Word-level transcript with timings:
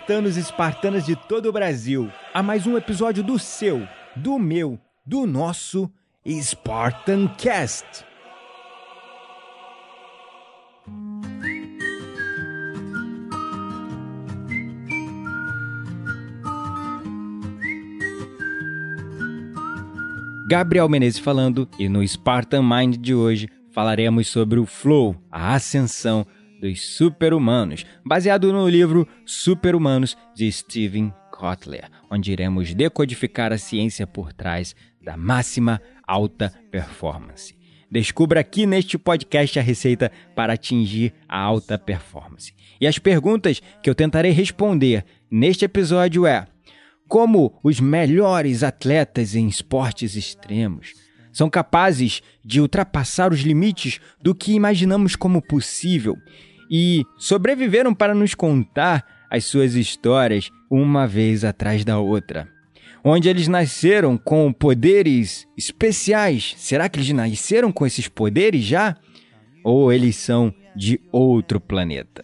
Espartanos 0.00 0.36
e 0.36 0.40
espartanas 0.40 1.04
de 1.04 1.14
todo 1.14 1.46
o 1.46 1.52
Brasil, 1.52 2.10
a 2.32 2.42
mais 2.42 2.66
um 2.66 2.76
episódio 2.76 3.22
do 3.22 3.38
seu, 3.38 3.86
do 4.16 4.38
meu, 4.38 4.78
do 5.04 5.26
nosso 5.26 5.90
Spartan 6.26 7.28
Cast. 7.36 8.04
Gabriel 20.48 20.88
Menezes 20.88 21.20
falando 21.20 21.68
e 21.78 21.88
no 21.88 22.06
Spartan 22.06 22.62
Mind 22.62 22.96
de 22.96 23.14
hoje 23.14 23.48
falaremos 23.70 24.28
sobre 24.28 24.58
o 24.58 24.64
Flow, 24.64 25.14
a 25.30 25.54
ascensão 25.54 26.26
dos 26.60 26.82
super-humanos, 26.96 27.86
baseado 28.04 28.52
no 28.52 28.68
livro 28.68 29.08
Super-Humanos 29.24 30.16
de 30.34 30.52
Steven 30.52 31.12
Kotler, 31.32 31.88
onde 32.10 32.30
iremos 32.30 32.74
decodificar 32.74 33.52
a 33.52 33.58
ciência 33.58 34.06
por 34.06 34.32
trás 34.32 34.76
da 35.02 35.16
máxima 35.16 35.80
alta 36.06 36.52
performance. 36.70 37.58
Descubra 37.90 38.40
aqui 38.40 38.66
neste 38.66 38.98
podcast 38.98 39.58
a 39.58 39.62
receita 39.62 40.12
para 40.36 40.52
atingir 40.52 41.12
a 41.26 41.40
alta 41.40 41.78
performance. 41.78 42.52
E 42.80 42.86
as 42.86 42.98
perguntas 42.98 43.60
que 43.82 43.88
eu 43.88 43.94
tentarei 43.94 44.30
responder 44.30 45.04
neste 45.30 45.64
episódio 45.64 46.26
é: 46.26 46.46
como 47.08 47.58
os 47.64 47.80
melhores 47.80 48.62
atletas 48.62 49.34
em 49.34 49.48
esportes 49.48 50.14
extremos 50.14 50.92
são 51.32 51.48
capazes 51.48 52.22
de 52.44 52.60
ultrapassar 52.60 53.32
os 53.32 53.40
limites 53.40 54.00
do 54.20 54.34
que 54.34 54.52
imaginamos 54.52 55.16
como 55.16 55.40
possível 55.40 56.16
e 56.70 57.04
sobreviveram 57.18 57.92
para 57.92 58.14
nos 58.14 58.34
contar 58.34 59.04
as 59.28 59.44
suas 59.44 59.74
histórias 59.74 60.50
uma 60.70 61.06
vez 61.06 61.44
atrás 61.44 61.84
da 61.84 61.98
outra. 61.98 62.48
Onde 63.02 63.28
eles 63.28 63.48
nasceram 63.48 64.18
com 64.18 64.52
poderes 64.52 65.48
especiais? 65.56 66.54
Será 66.58 66.88
que 66.88 66.98
eles 66.98 67.10
nasceram 67.10 67.72
com 67.72 67.86
esses 67.86 68.08
poderes 68.08 68.62
já? 68.62 68.96
Ou 69.64 69.92
eles 69.92 70.16
são 70.16 70.54
de 70.76 71.00
outro 71.10 71.58
planeta? 71.58 72.22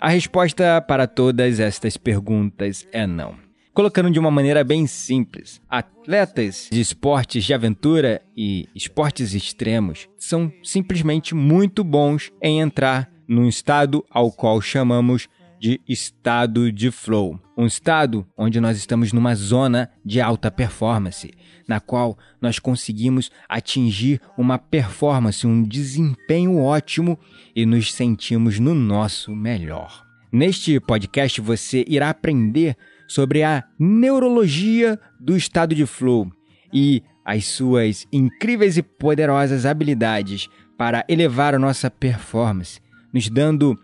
A 0.00 0.08
resposta 0.08 0.80
para 0.80 1.06
todas 1.06 1.60
estas 1.60 1.96
perguntas 1.96 2.86
é 2.90 3.06
não. 3.06 3.36
Colocando 3.72 4.10
de 4.10 4.18
uma 4.18 4.30
maneira 4.30 4.64
bem 4.64 4.86
simples, 4.86 5.60
atletas 5.68 6.68
de 6.72 6.80
esportes 6.80 7.44
de 7.44 7.54
aventura 7.54 8.20
e 8.36 8.68
esportes 8.74 9.32
extremos 9.32 10.08
são 10.18 10.52
simplesmente 10.62 11.34
muito 11.34 11.84
bons 11.84 12.32
em 12.42 12.60
entrar 12.60 13.08
num 13.30 13.46
estado 13.46 14.04
ao 14.10 14.32
qual 14.32 14.60
chamamos 14.60 15.28
de 15.60 15.80
estado 15.88 16.72
de 16.72 16.90
flow. 16.90 17.38
Um 17.56 17.64
estado 17.64 18.26
onde 18.36 18.60
nós 18.60 18.76
estamos 18.76 19.12
numa 19.12 19.36
zona 19.36 19.88
de 20.04 20.20
alta 20.20 20.50
performance, 20.50 21.30
na 21.68 21.78
qual 21.78 22.18
nós 22.40 22.58
conseguimos 22.58 23.30
atingir 23.48 24.20
uma 24.36 24.58
performance, 24.58 25.46
um 25.46 25.62
desempenho 25.62 26.58
ótimo 26.58 27.16
e 27.54 27.64
nos 27.64 27.92
sentimos 27.92 28.58
no 28.58 28.74
nosso 28.74 29.36
melhor. 29.36 30.04
Neste 30.32 30.80
podcast 30.80 31.40
você 31.40 31.84
irá 31.86 32.10
aprender 32.10 32.76
sobre 33.06 33.44
a 33.44 33.62
neurologia 33.78 34.98
do 35.20 35.36
estado 35.36 35.72
de 35.72 35.86
flow 35.86 36.32
e 36.72 37.00
as 37.24 37.44
suas 37.46 38.08
incríveis 38.12 38.76
e 38.76 38.82
poderosas 38.82 39.64
habilidades 39.64 40.48
para 40.76 41.04
elevar 41.08 41.54
a 41.54 41.58
nossa 41.58 41.90
performance, 41.90 42.80
nos 43.12 43.28
dando 43.28 43.78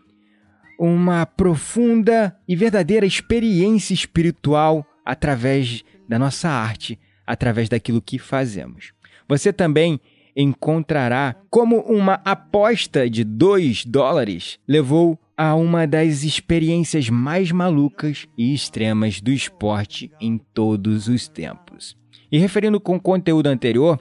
uma 0.78 1.24
profunda 1.24 2.36
e 2.46 2.54
verdadeira 2.54 3.06
experiência 3.06 3.94
espiritual 3.94 4.86
através 5.04 5.84
da 6.08 6.18
nossa 6.18 6.48
arte, 6.48 6.98
através 7.26 7.68
daquilo 7.68 8.02
que 8.02 8.18
fazemos. 8.18 8.92
Você 9.28 9.52
também 9.52 10.00
encontrará 10.36 11.34
como 11.48 11.80
uma 11.80 12.20
aposta 12.24 13.08
de 13.08 13.24
2 13.24 13.86
dólares 13.86 14.58
levou 14.68 15.18
a 15.36 15.54
uma 15.54 15.86
das 15.86 16.22
experiências 16.24 17.08
mais 17.08 17.50
malucas 17.50 18.26
e 18.36 18.54
extremas 18.54 19.20
do 19.20 19.30
esporte 19.30 20.10
em 20.20 20.38
todos 20.38 21.08
os 21.08 21.26
tempos. 21.28 21.96
E 22.30 22.38
referindo 22.38 22.80
com 22.80 22.96
o 22.96 23.00
conteúdo 23.00 23.46
anterior, 23.46 24.00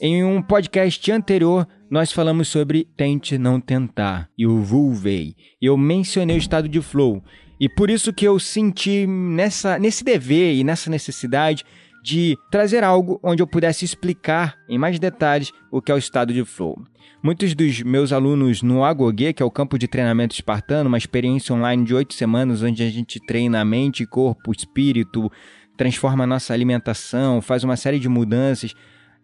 em 0.00 0.24
um 0.24 0.40
podcast 0.40 1.10
anterior 1.12 1.66
nós 1.90 2.12
falamos 2.12 2.46
sobre 2.46 2.86
tente 2.96 3.36
não 3.36 3.60
tentar 3.60 4.30
e 4.38 4.46
o 4.46 4.62
vulvei. 4.62 5.34
Eu 5.60 5.76
mencionei 5.76 6.36
o 6.36 6.38
estado 6.38 6.68
de 6.68 6.80
flow 6.80 7.22
e 7.58 7.68
por 7.68 7.90
isso 7.90 8.12
que 8.12 8.24
eu 8.24 8.38
senti 8.38 9.06
nessa 9.06 9.78
nesse 9.78 10.04
dever 10.04 10.54
e 10.54 10.62
nessa 10.62 10.88
necessidade 10.88 11.64
de 12.02 12.38
trazer 12.50 12.84
algo 12.84 13.18
onde 13.22 13.42
eu 13.42 13.46
pudesse 13.46 13.84
explicar 13.84 14.56
em 14.68 14.78
mais 14.78 14.98
detalhes 14.98 15.52
o 15.70 15.82
que 15.82 15.90
é 15.90 15.94
o 15.94 15.98
estado 15.98 16.32
de 16.32 16.44
flow. 16.44 16.80
Muitos 17.22 17.54
dos 17.54 17.82
meus 17.82 18.12
alunos 18.12 18.62
no 18.62 18.82
Agoge, 18.82 19.34
que 19.34 19.42
é 19.42 19.46
o 19.46 19.50
campo 19.50 19.78
de 19.78 19.86
treinamento 19.86 20.34
espartano, 20.34 20.88
uma 20.88 20.96
experiência 20.96 21.54
online 21.54 21.84
de 21.84 21.94
oito 21.94 22.14
semanas 22.14 22.62
onde 22.62 22.82
a 22.82 22.88
gente 22.88 23.20
treina 23.20 23.60
a 23.60 23.64
mente, 23.64 24.06
corpo, 24.06 24.52
espírito, 24.52 25.30
transforma 25.76 26.24
a 26.24 26.26
nossa 26.26 26.54
alimentação, 26.54 27.42
faz 27.42 27.62
uma 27.62 27.76
série 27.76 27.98
de 27.98 28.08
mudanças. 28.08 28.74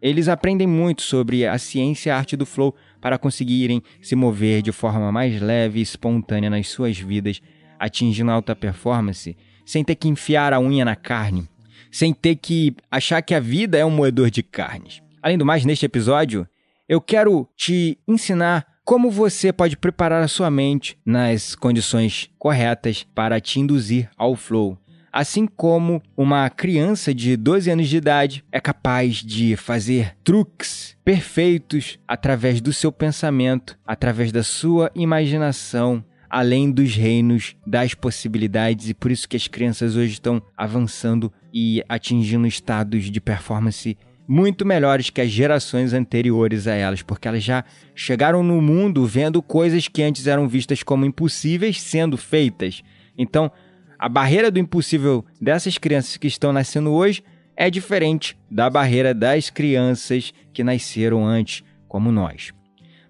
Eles 0.00 0.28
aprendem 0.28 0.66
muito 0.66 1.02
sobre 1.02 1.46
a 1.46 1.56
ciência 1.58 2.10
e 2.10 2.12
a 2.12 2.16
arte 2.16 2.36
do 2.36 2.44
flow 2.44 2.74
para 3.00 3.18
conseguirem 3.18 3.82
se 4.00 4.14
mover 4.14 4.62
de 4.62 4.72
forma 4.72 5.10
mais 5.10 5.40
leve 5.40 5.78
e 5.78 5.82
espontânea 5.82 6.50
nas 6.50 6.68
suas 6.68 6.98
vidas, 6.98 7.40
atingindo 7.78 8.30
alta 8.30 8.54
performance, 8.54 9.36
sem 9.64 9.82
ter 9.82 9.94
que 9.94 10.08
enfiar 10.08 10.52
a 10.52 10.60
unha 10.60 10.84
na 10.84 10.94
carne, 10.94 11.48
sem 11.90 12.12
ter 12.12 12.36
que 12.36 12.74
achar 12.90 13.22
que 13.22 13.34
a 13.34 13.40
vida 13.40 13.78
é 13.78 13.84
um 13.84 13.90
moedor 13.90 14.30
de 14.30 14.42
carnes. 14.42 15.02
Além 15.22 15.38
do 15.38 15.46
mais, 15.46 15.64
neste 15.64 15.86
episódio, 15.86 16.46
eu 16.88 17.00
quero 17.00 17.48
te 17.56 17.98
ensinar 18.06 18.64
como 18.84 19.10
você 19.10 19.52
pode 19.52 19.76
preparar 19.76 20.22
a 20.22 20.28
sua 20.28 20.48
mente 20.48 20.96
nas 21.04 21.56
condições 21.56 22.30
corretas 22.38 23.04
para 23.14 23.40
te 23.40 23.58
induzir 23.58 24.08
ao 24.16 24.36
flow. 24.36 24.78
Assim 25.18 25.46
como 25.46 26.02
uma 26.14 26.50
criança 26.50 27.14
de 27.14 27.38
12 27.38 27.70
anos 27.70 27.88
de 27.88 27.96
idade 27.96 28.44
é 28.52 28.60
capaz 28.60 29.24
de 29.24 29.56
fazer 29.56 30.14
truques 30.22 30.94
perfeitos 31.02 31.98
através 32.06 32.60
do 32.60 32.70
seu 32.70 32.92
pensamento, 32.92 33.78
através 33.86 34.30
da 34.30 34.42
sua 34.42 34.90
imaginação, 34.94 36.04
além 36.28 36.70
dos 36.70 36.94
reinos 36.94 37.56
das 37.66 37.94
possibilidades, 37.94 38.90
e 38.90 38.94
por 38.94 39.10
isso 39.10 39.26
que 39.26 39.38
as 39.38 39.48
crianças 39.48 39.96
hoje 39.96 40.12
estão 40.12 40.42
avançando 40.54 41.32
e 41.50 41.82
atingindo 41.88 42.46
estados 42.46 43.04
de 43.10 43.18
performance 43.18 43.96
muito 44.28 44.66
melhores 44.66 45.08
que 45.08 45.22
as 45.22 45.30
gerações 45.30 45.94
anteriores 45.94 46.66
a 46.66 46.74
elas, 46.74 47.00
porque 47.00 47.26
elas 47.26 47.42
já 47.42 47.64
chegaram 47.94 48.42
no 48.42 48.60
mundo 48.60 49.06
vendo 49.06 49.40
coisas 49.40 49.88
que 49.88 50.02
antes 50.02 50.26
eram 50.26 50.46
vistas 50.46 50.82
como 50.82 51.06
impossíveis 51.06 51.80
sendo 51.80 52.18
feitas. 52.18 52.82
Então, 53.16 53.50
a 53.98 54.08
barreira 54.08 54.50
do 54.50 54.58
impossível 54.58 55.24
dessas 55.40 55.78
crianças 55.78 56.16
que 56.16 56.26
estão 56.26 56.52
nascendo 56.52 56.92
hoje 56.92 57.22
é 57.56 57.70
diferente 57.70 58.36
da 58.50 58.68
barreira 58.68 59.14
das 59.14 59.48
crianças 59.48 60.32
que 60.52 60.62
nasceram 60.62 61.26
antes, 61.26 61.64
como 61.88 62.12
nós. 62.12 62.52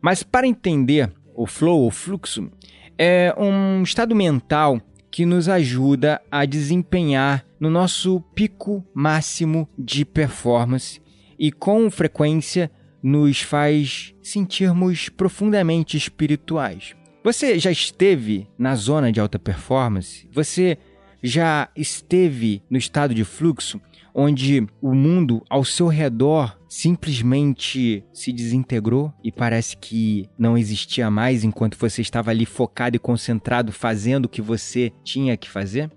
Mas 0.01 0.23
para 0.23 0.47
entender 0.47 1.13
o 1.35 1.47
flow, 1.47 1.87
o 1.87 1.91
fluxo, 1.91 2.51
é 2.97 3.35
um 3.37 3.83
estado 3.83 4.15
mental 4.15 4.81
que 5.11 5.27
nos 5.27 5.49
ajuda 5.49 6.21
a 6.31 6.45
desempenhar 6.45 7.45
no 7.59 7.71
nosso 7.71 8.21
pico 8.35 8.87
máximo 8.95 9.69
de 9.79 10.05
performance 10.05 11.01
e 11.39 11.51
com 11.51 11.91
frequência 11.91 12.71
nos 13.03 13.41
faz 13.41 14.15
sentirmos 14.23 15.09
profundamente 15.09 15.97
espirituais. 15.97 16.95
Você 17.27 17.59
já 17.59 17.73
esteve 17.73 18.47
na 18.57 18.77
zona 18.77 19.11
de 19.11 19.19
alta 19.19 19.37
performance? 19.37 20.29
Você 20.33 20.79
já 21.21 21.69
esteve 21.75 22.63
no 22.71 22.79
estado 22.79 23.13
de 23.13 23.25
fluxo 23.25 23.81
onde 24.15 24.65
o 24.81 24.95
mundo 24.95 25.43
ao 25.51 25.65
seu 25.65 25.89
redor 25.89 26.57
simplesmente 26.69 28.05
se 28.13 28.33
desintegrou 28.33 29.13
e 29.25 29.33
parece 29.33 29.77
que 29.77 30.31
não 30.39 30.57
existia 30.57 31.11
mais 31.11 31.43
enquanto 31.43 31.77
você 31.77 32.01
estava 32.01 32.31
ali 32.31 32.47
focado 32.47 32.95
e 32.95 33.01
concentrado 33.01 33.73
fazendo 33.73 34.27
o 34.27 34.29
que 34.29 34.41
você 34.41 34.93
tinha 35.03 35.37
que 35.37 35.51
fazer? 35.51 35.91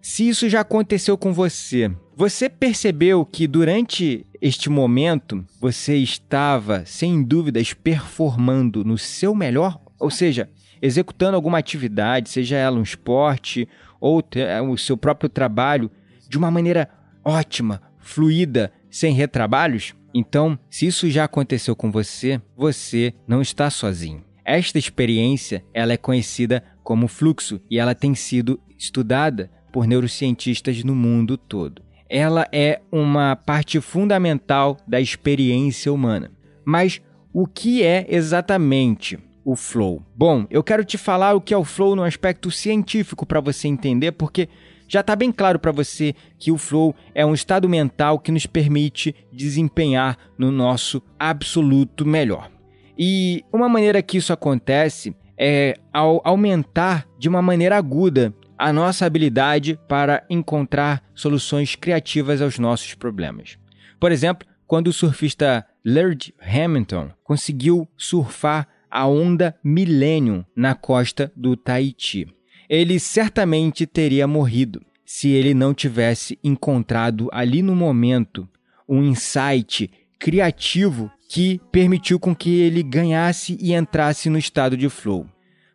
Se 0.00 0.26
isso 0.26 0.48
já 0.48 0.62
aconteceu 0.62 1.18
com 1.18 1.34
você, 1.34 1.94
você 2.16 2.48
percebeu 2.48 3.26
que 3.26 3.46
durante 3.46 4.24
este 4.40 4.70
momento 4.70 5.44
você 5.60 5.96
estava, 5.96 6.82
sem 6.86 7.22
dúvidas, 7.22 7.74
performando 7.74 8.82
no 8.82 8.96
seu 8.96 9.34
melhor? 9.34 9.78
Ou 10.00 10.10
seja, 10.10 10.50
executando 10.82 11.36
alguma 11.36 11.58
atividade, 11.58 12.28
seja 12.28 12.56
ela 12.56 12.78
um 12.78 12.82
esporte 12.82 13.68
ou 14.00 14.22
é, 14.34 14.60
o 14.60 14.76
seu 14.76 14.96
próprio 14.96 15.30
trabalho, 15.30 15.88
de 16.28 16.36
uma 16.36 16.50
maneira 16.50 16.88
ótima, 17.24 17.80
fluida, 17.98 18.72
sem 18.90 19.14
retrabalhos? 19.14 19.94
Então, 20.12 20.58
se 20.68 20.86
isso 20.86 21.08
já 21.08 21.24
aconteceu 21.24 21.76
com 21.76 21.90
você, 21.90 22.42
você 22.56 23.14
não 23.26 23.40
está 23.40 23.70
sozinho. 23.70 24.24
Esta 24.44 24.78
experiência, 24.78 25.64
ela 25.72 25.92
é 25.92 25.96
conhecida 25.96 26.64
como 26.82 27.06
fluxo 27.06 27.60
e 27.70 27.78
ela 27.78 27.94
tem 27.94 28.14
sido 28.14 28.60
estudada 28.76 29.48
por 29.72 29.86
neurocientistas 29.86 30.82
no 30.82 30.94
mundo 30.94 31.38
todo. 31.38 31.80
Ela 32.08 32.46
é 32.52 32.82
uma 32.90 33.36
parte 33.36 33.80
fundamental 33.80 34.76
da 34.86 35.00
experiência 35.00 35.92
humana. 35.92 36.30
Mas 36.64 37.00
o 37.32 37.46
que 37.46 37.82
é 37.82 38.04
exatamente 38.10 39.18
o 39.44 39.56
flow? 39.56 40.02
Bom, 40.14 40.46
eu 40.50 40.62
quero 40.62 40.84
te 40.84 40.96
falar 40.96 41.34
o 41.34 41.40
que 41.40 41.54
é 41.54 41.56
o 41.56 41.64
flow 41.64 41.96
no 41.96 42.04
aspecto 42.04 42.50
científico 42.50 43.26
para 43.26 43.40
você 43.40 43.68
entender, 43.68 44.12
porque 44.12 44.48
já 44.88 45.00
está 45.00 45.16
bem 45.16 45.32
claro 45.32 45.58
para 45.58 45.72
você 45.72 46.14
que 46.38 46.52
o 46.52 46.58
flow 46.58 46.94
é 47.14 47.24
um 47.24 47.32
estado 47.32 47.68
mental 47.68 48.18
que 48.18 48.30
nos 48.30 48.46
permite 48.46 49.14
desempenhar 49.32 50.18
no 50.36 50.50
nosso 50.52 51.02
absoluto 51.18 52.04
melhor. 52.04 52.50
E 52.98 53.42
uma 53.52 53.68
maneira 53.68 54.02
que 54.02 54.18
isso 54.18 54.32
acontece 54.32 55.16
é 55.38 55.74
ao 55.92 56.20
aumentar 56.24 57.06
de 57.18 57.28
uma 57.28 57.40
maneira 57.40 57.76
aguda 57.76 58.34
a 58.58 58.72
nossa 58.72 59.06
habilidade 59.06 59.78
para 59.88 60.24
encontrar 60.28 61.02
soluções 61.14 61.74
criativas 61.74 62.40
aos 62.42 62.58
nossos 62.58 62.94
problemas. 62.94 63.58
Por 63.98 64.12
exemplo, 64.12 64.46
quando 64.66 64.88
o 64.88 64.92
surfista 64.92 65.66
Laird 65.84 66.32
Hamilton 66.40 67.10
conseguiu 67.24 67.88
surfar 67.96 68.68
a 68.92 69.06
onda 69.06 69.56
Millennium 69.64 70.44
na 70.54 70.74
costa 70.74 71.32
do 71.34 71.56
Tahiti. 71.56 72.28
Ele 72.68 73.00
certamente 73.00 73.86
teria 73.86 74.26
morrido 74.26 74.82
se 75.04 75.30
ele 75.30 75.54
não 75.54 75.72
tivesse 75.72 76.38
encontrado 76.44 77.28
ali 77.32 77.62
no 77.62 77.74
momento 77.74 78.46
um 78.86 79.02
insight 79.02 79.90
criativo 80.18 81.10
que 81.28 81.58
permitiu 81.72 82.20
com 82.20 82.36
que 82.36 82.60
ele 82.60 82.82
ganhasse 82.82 83.56
e 83.58 83.72
entrasse 83.72 84.28
no 84.28 84.38
estado 84.38 84.76
de 84.76 84.90
flow. 84.90 85.26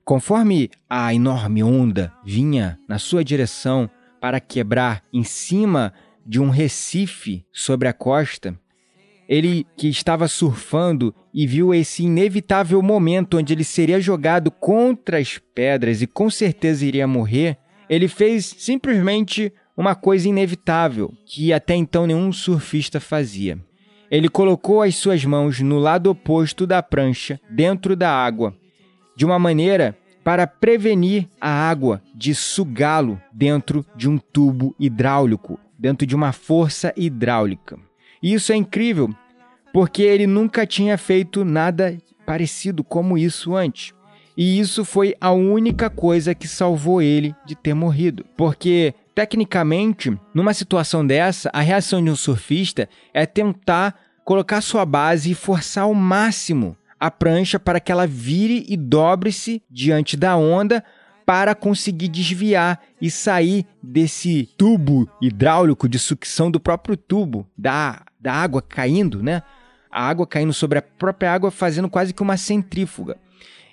Conforme 0.05 0.69
a 0.87 1.13
enorme 1.13 1.63
onda 1.63 2.13
vinha 2.23 2.79
na 2.87 2.99
sua 2.99 3.23
direção 3.23 3.89
para 4.21 4.39
quebrar 4.39 5.01
em 5.11 5.23
cima 5.23 5.91
de 6.25 6.39
um 6.39 6.49
recife 6.49 7.45
sobre 7.51 7.87
a 7.87 7.93
costa, 7.93 8.57
ele 9.27 9.65
que 9.75 9.87
estava 9.89 10.27
surfando 10.27 11.13
e 11.33 11.45
viu 11.45 11.73
esse 11.73 12.03
inevitável 12.03 12.81
momento 12.81 13.37
onde 13.37 13.53
ele 13.53 13.63
seria 13.63 13.99
jogado 13.99 14.49
contra 14.49 15.17
as 15.17 15.39
pedras 15.53 16.01
e 16.01 16.07
com 16.07 16.29
certeza 16.29 16.85
iria 16.85 17.07
morrer, 17.07 17.57
ele 17.89 18.07
fez 18.07 18.45
simplesmente 18.57 19.51
uma 19.75 19.93
coisa 19.93 20.27
inevitável 20.27 21.13
que 21.25 21.53
até 21.53 21.75
então 21.75 22.07
nenhum 22.07 22.31
surfista 22.31 22.99
fazia. 22.99 23.59
Ele 24.09 24.29
colocou 24.29 24.81
as 24.81 24.95
suas 24.95 25.23
mãos 25.25 25.59
no 25.59 25.77
lado 25.77 26.09
oposto 26.09 26.65
da 26.65 26.81
prancha, 26.81 27.39
dentro 27.49 27.95
da 27.95 28.09
água, 28.09 28.55
de 29.15 29.25
uma 29.25 29.37
maneira 29.37 29.97
para 30.23 30.47
prevenir 30.47 31.27
a 31.39 31.49
água 31.49 32.01
de 32.15 32.33
sugá-lo 32.33 33.21
dentro 33.31 33.85
de 33.95 34.09
um 34.09 34.17
tubo 34.17 34.75
hidráulico, 34.79 35.59
dentro 35.77 36.07
de 36.07 36.15
uma 36.15 36.31
força 36.31 36.93
hidráulica. 36.95 37.86
E 38.21 38.33
isso 38.33 38.51
é 38.51 38.55
incrível, 38.55 39.09
porque 39.73 40.01
ele 40.01 40.27
nunca 40.27 40.65
tinha 40.65 40.97
feito 40.97 41.45
nada 41.45 41.97
parecido 42.25 42.83
como 42.83 43.17
isso 43.17 43.55
antes. 43.55 43.93
E 44.35 44.59
isso 44.59 44.85
foi 44.85 45.15
a 45.19 45.31
única 45.31 45.89
coisa 45.89 46.35
que 46.35 46.47
salvou 46.47 47.01
ele 47.01 47.35
de 47.45 47.55
ter 47.55 47.73
morrido. 47.73 48.23
Porque, 48.35 48.93
tecnicamente, 49.15 50.15
numa 50.33 50.53
situação 50.53 51.05
dessa, 51.05 51.49
a 51.51 51.61
reação 51.61 52.03
de 52.03 52.11
um 52.11 52.15
surfista 52.15 52.87
é 53.13 53.25
tentar 53.25 53.99
colocar 54.23 54.61
sua 54.61 54.85
base 54.85 55.31
e 55.31 55.35
forçar 55.35 55.85
ao 55.85 55.93
máximo 55.93 56.77
a 56.99 57.09
prancha 57.09 57.59
para 57.59 57.79
que 57.79 57.91
ela 57.91 58.05
vire 58.05 58.65
e 58.67 58.75
dobre-se 58.75 59.61
diante 59.69 60.17
da 60.17 60.35
onda 60.35 60.83
para 61.27 61.53
conseguir 61.53 62.07
desviar 62.07 62.81
e 63.01 63.11
sair 63.11 63.65
desse 63.83 64.47
tubo 64.57 65.09
hidráulico 65.21 65.89
de 65.89 65.99
sucção 65.99 66.49
do 66.49 66.57
próprio 66.57 66.95
tubo, 66.95 67.45
da, 67.57 68.01
da 68.17 68.31
água 68.31 68.61
caindo, 68.61 69.21
né? 69.21 69.43
A 69.91 70.07
água 70.07 70.25
caindo 70.25 70.53
sobre 70.53 70.79
a 70.79 70.81
própria 70.81 71.33
água, 71.33 71.51
fazendo 71.51 71.89
quase 71.89 72.13
que 72.13 72.21
uma 72.21 72.37
centrífuga. 72.37 73.17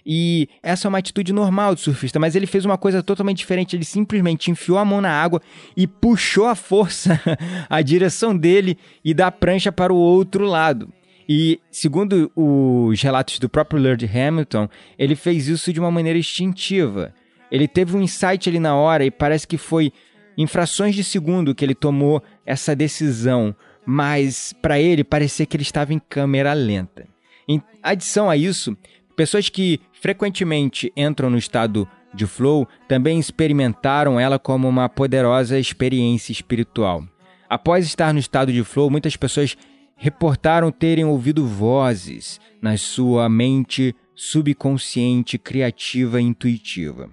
E 0.05 0.49
essa 0.65 0.89
é 0.89 0.89
uma 0.89 0.99
atitude 0.99 1.33
normal 1.33 1.77
do 1.77 1.81
surfista, 1.81 2.19
mas 2.19 2.35
ele 2.35 2.49
fez 2.49 2.65
uma 2.65 2.77
coisa 2.77 3.05
totalmente 3.05 3.39
diferente. 3.39 3.77
Ele 3.77 3.85
simplesmente 3.85 4.51
enfiou 4.51 4.77
a 4.77 4.85
mão 4.85 5.01
na 5.01 5.13
água 5.13 5.41
e 5.77 5.87
puxou 5.87 6.49
a 6.49 6.57
força, 6.57 7.21
a 7.71 7.81
direção 7.83 8.37
dele 8.37 8.77
e 9.05 9.15
da 9.15 9.31
prancha 9.31 9.71
para 9.71 9.93
o 9.93 9.97
outro 9.97 10.45
lado. 10.45 10.93
E, 11.29 11.61
segundo 11.71 12.33
os 12.35 13.01
relatos 13.01 13.39
do 13.39 13.49
próprio 13.49 13.81
Lord 13.81 14.05
Hamilton, 14.05 14.69
ele 14.99 15.15
fez 15.15 15.47
isso 15.47 15.73
de 15.73 15.79
uma 15.79 15.93
maneira 15.93 16.19
instintiva. 16.19 17.15
Ele 17.55 17.69
teve 17.69 17.97
um 17.97 18.03
insight 18.03 18.49
ali 18.49 18.59
na 18.59 18.75
hora 18.75 19.05
e 19.05 19.13
parece 19.13 19.47
que 19.47 19.57
foi 19.57 19.93
em 20.37 20.45
frações 20.45 20.93
de 20.93 21.05
segundo 21.05 21.55
que 21.55 21.65
ele 21.65 21.73
tomou 21.73 22.21
essa 22.45 22.75
decisão, 22.75 23.55
mas 23.87 24.53
para 24.61 24.81
ele 24.81 25.05
parecia 25.05 25.47
que 25.47 25.57
ele 25.57 25.63
estava 25.63 25.95
em 25.95 26.01
câmera 26.01 26.53
lenta. 26.53 27.07
Em 27.47 27.63
adição 27.81 28.29
a 28.29 28.37
isso, 28.37 28.77
pessoas 29.15 29.49
que 29.49 29.81
frequentemente 29.93 30.93
entram 30.97 31.31
no 31.31 31.39
estado 31.39 31.89
de 32.13 32.27
flow 32.27 32.67
também 32.89 33.21
experimentaram 33.21 34.19
ela 34.19 34.37
como 34.37 34.69
uma 34.69 34.89
poderosa 34.89 35.57
experiência 35.57 36.33
espiritual. 36.33 37.05
Após 37.49 37.87
estar 37.87 38.13
no 38.13 38.19
estado 38.19 38.53
de 38.53 38.65
flow, 38.65 38.91
muitas 38.91 39.15
pessoas 39.15 39.57
reportaram 39.97 40.73
terem 40.73 41.05
ouvido 41.05 41.47
vozes 41.47 42.41
na 42.61 42.77
sua 42.77 43.29
mente 43.29 43.95
subconsciente, 44.13 45.39
criativa 45.39 46.21
e 46.21 46.25
intuitiva. 46.25 47.09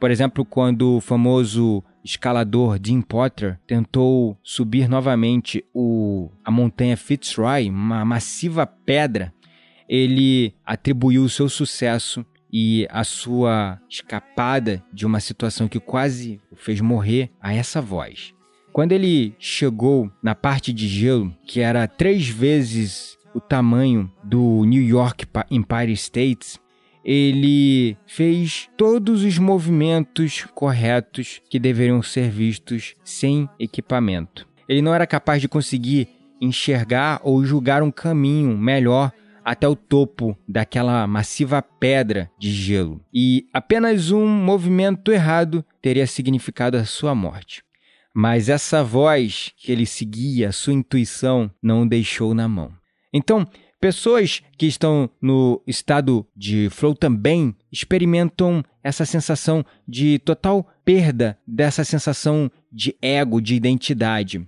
Por 0.00 0.10
exemplo, 0.10 0.46
quando 0.46 0.96
o 0.96 1.00
famoso 1.00 1.84
escalador 2.02 2.78
Dean 2.78 3.02
Potter 3.02 3.60
tentou 3.66 4.38
subir 4.42 4.88
novamente 4.88 5.62
o, 5.74 6.30
a 6.42 6.50
montanha 6.50 6.96
Fitzroy, 6.96 7.68
uma 7.68 8.02
massiva 8.02 8.66
pedra, 8.66 9.30
ele 9.86 10.54
atribuiu 10.64 11.22
o 11.22 11.28
seu 11.28 11.50
sucesso 11.50 12.24
e 12.50 12.88
a 12.90 13.04
sua 13.04 13.78
escapada 13.90 14.82
de 14.90 15.04
uma 15.04 15.20
situação 15.20 15.68
que 15.68 15.78
quase 15.78 16.40
o 16.50 16.56
fez 16.56 16.80
morrer 16.80 17.30
a 17.38 17.52
essa 17.52 17.82
voz. 17.82 18.32
Quando 18.72 18.92
ele 18.92 19.34
chegou 19.38 20.10
na 20.22 20.34
parte 20.34 20.72
de 20.72 20.88
gelo, 20.88 21.34
que 21.46 21.60
era 21.60 21.86
três 21.86 22.26
vezes 22.26 23.18
o 23.34 23.40
tamanho 23.40 24.10
do 24.24 24.64
New 24.64 24.82
York 24.82 25.26
Empire 25.50 25.92
State, 25.92 26.58
ele 27.04 27.96
fez 28.06 28.68
todos 28.76 29.22
os 29.24 29.38
movimentos 29.38 30.46
corretos 30.54 31.40
que 31.48 31.58
deveriam 31.58 32.02
ser 32.02 32.30
vistos 32.30 32.94
sem 33.04 33.48
equipamento. 33.58 34.46
Ele 34.68 34.82
não 34.82 34.94
era 34.94 35.06
capaz 35.06 35.40
de 35.40 35.48
conseguir 35.48 36.08
enxergar 36.40 37.20
ou 37.22 37.44
julgar 37.44 37.82
um 37.82 37.90
caminho 37.90 38.56
melhor 38.56 39.12
até 39.44 39.66
o 39.66 39.74
topo 39.74 40.36
daquela 40.46 41.06
massiva 41.06 41.62
pedra 41.62 42.30
de 42.38 42.50
gelo. 42.52 43.00
E 43.12 43.46
apenas 43.52 44.10
um 44.10 44.26
movimento 44.26 45.10
errado 45.10 45.64
teria 45.82 46.06
significado 46.06 46.76
a 46.76 46.84
sua 46.84 47.14
morte. 47.14 47.62
Mas 48.14 48.48
essa 48.48 48.82
voz 48.82 49.52
que 49.56 49.70
ele 49.70 49.86
seguia, 49.86 50.52
sua 50.52 50.72
intuição, 50.72 51.50
não 51.62 51.82
o 51.82 51.88
deixou 51.88 52.34
na 52.34 52.48
mão. 52.48 52.72
Então, 53.12 53.46
Pessoas 53.80 54.42
que 54.58 54.66
estão 54.66 55.08
no 55.22 55.62
estado 55.66 56.26
de 56.36 56.68
flow 56.68 56.94
também 56.94 57.56
experimentam 57.72 58.62
essa 58.84 59.06
sensação 59.06 59.64
de 59.88 60.18
total 60.18 60.68
perda 60.84 61.38
dessa 61.46 61.82
sensação 61.82 62.50
de 62.70 62.94
ego, 63.00 63.40
de 63.40 63.54
identidade. 63.54 64.46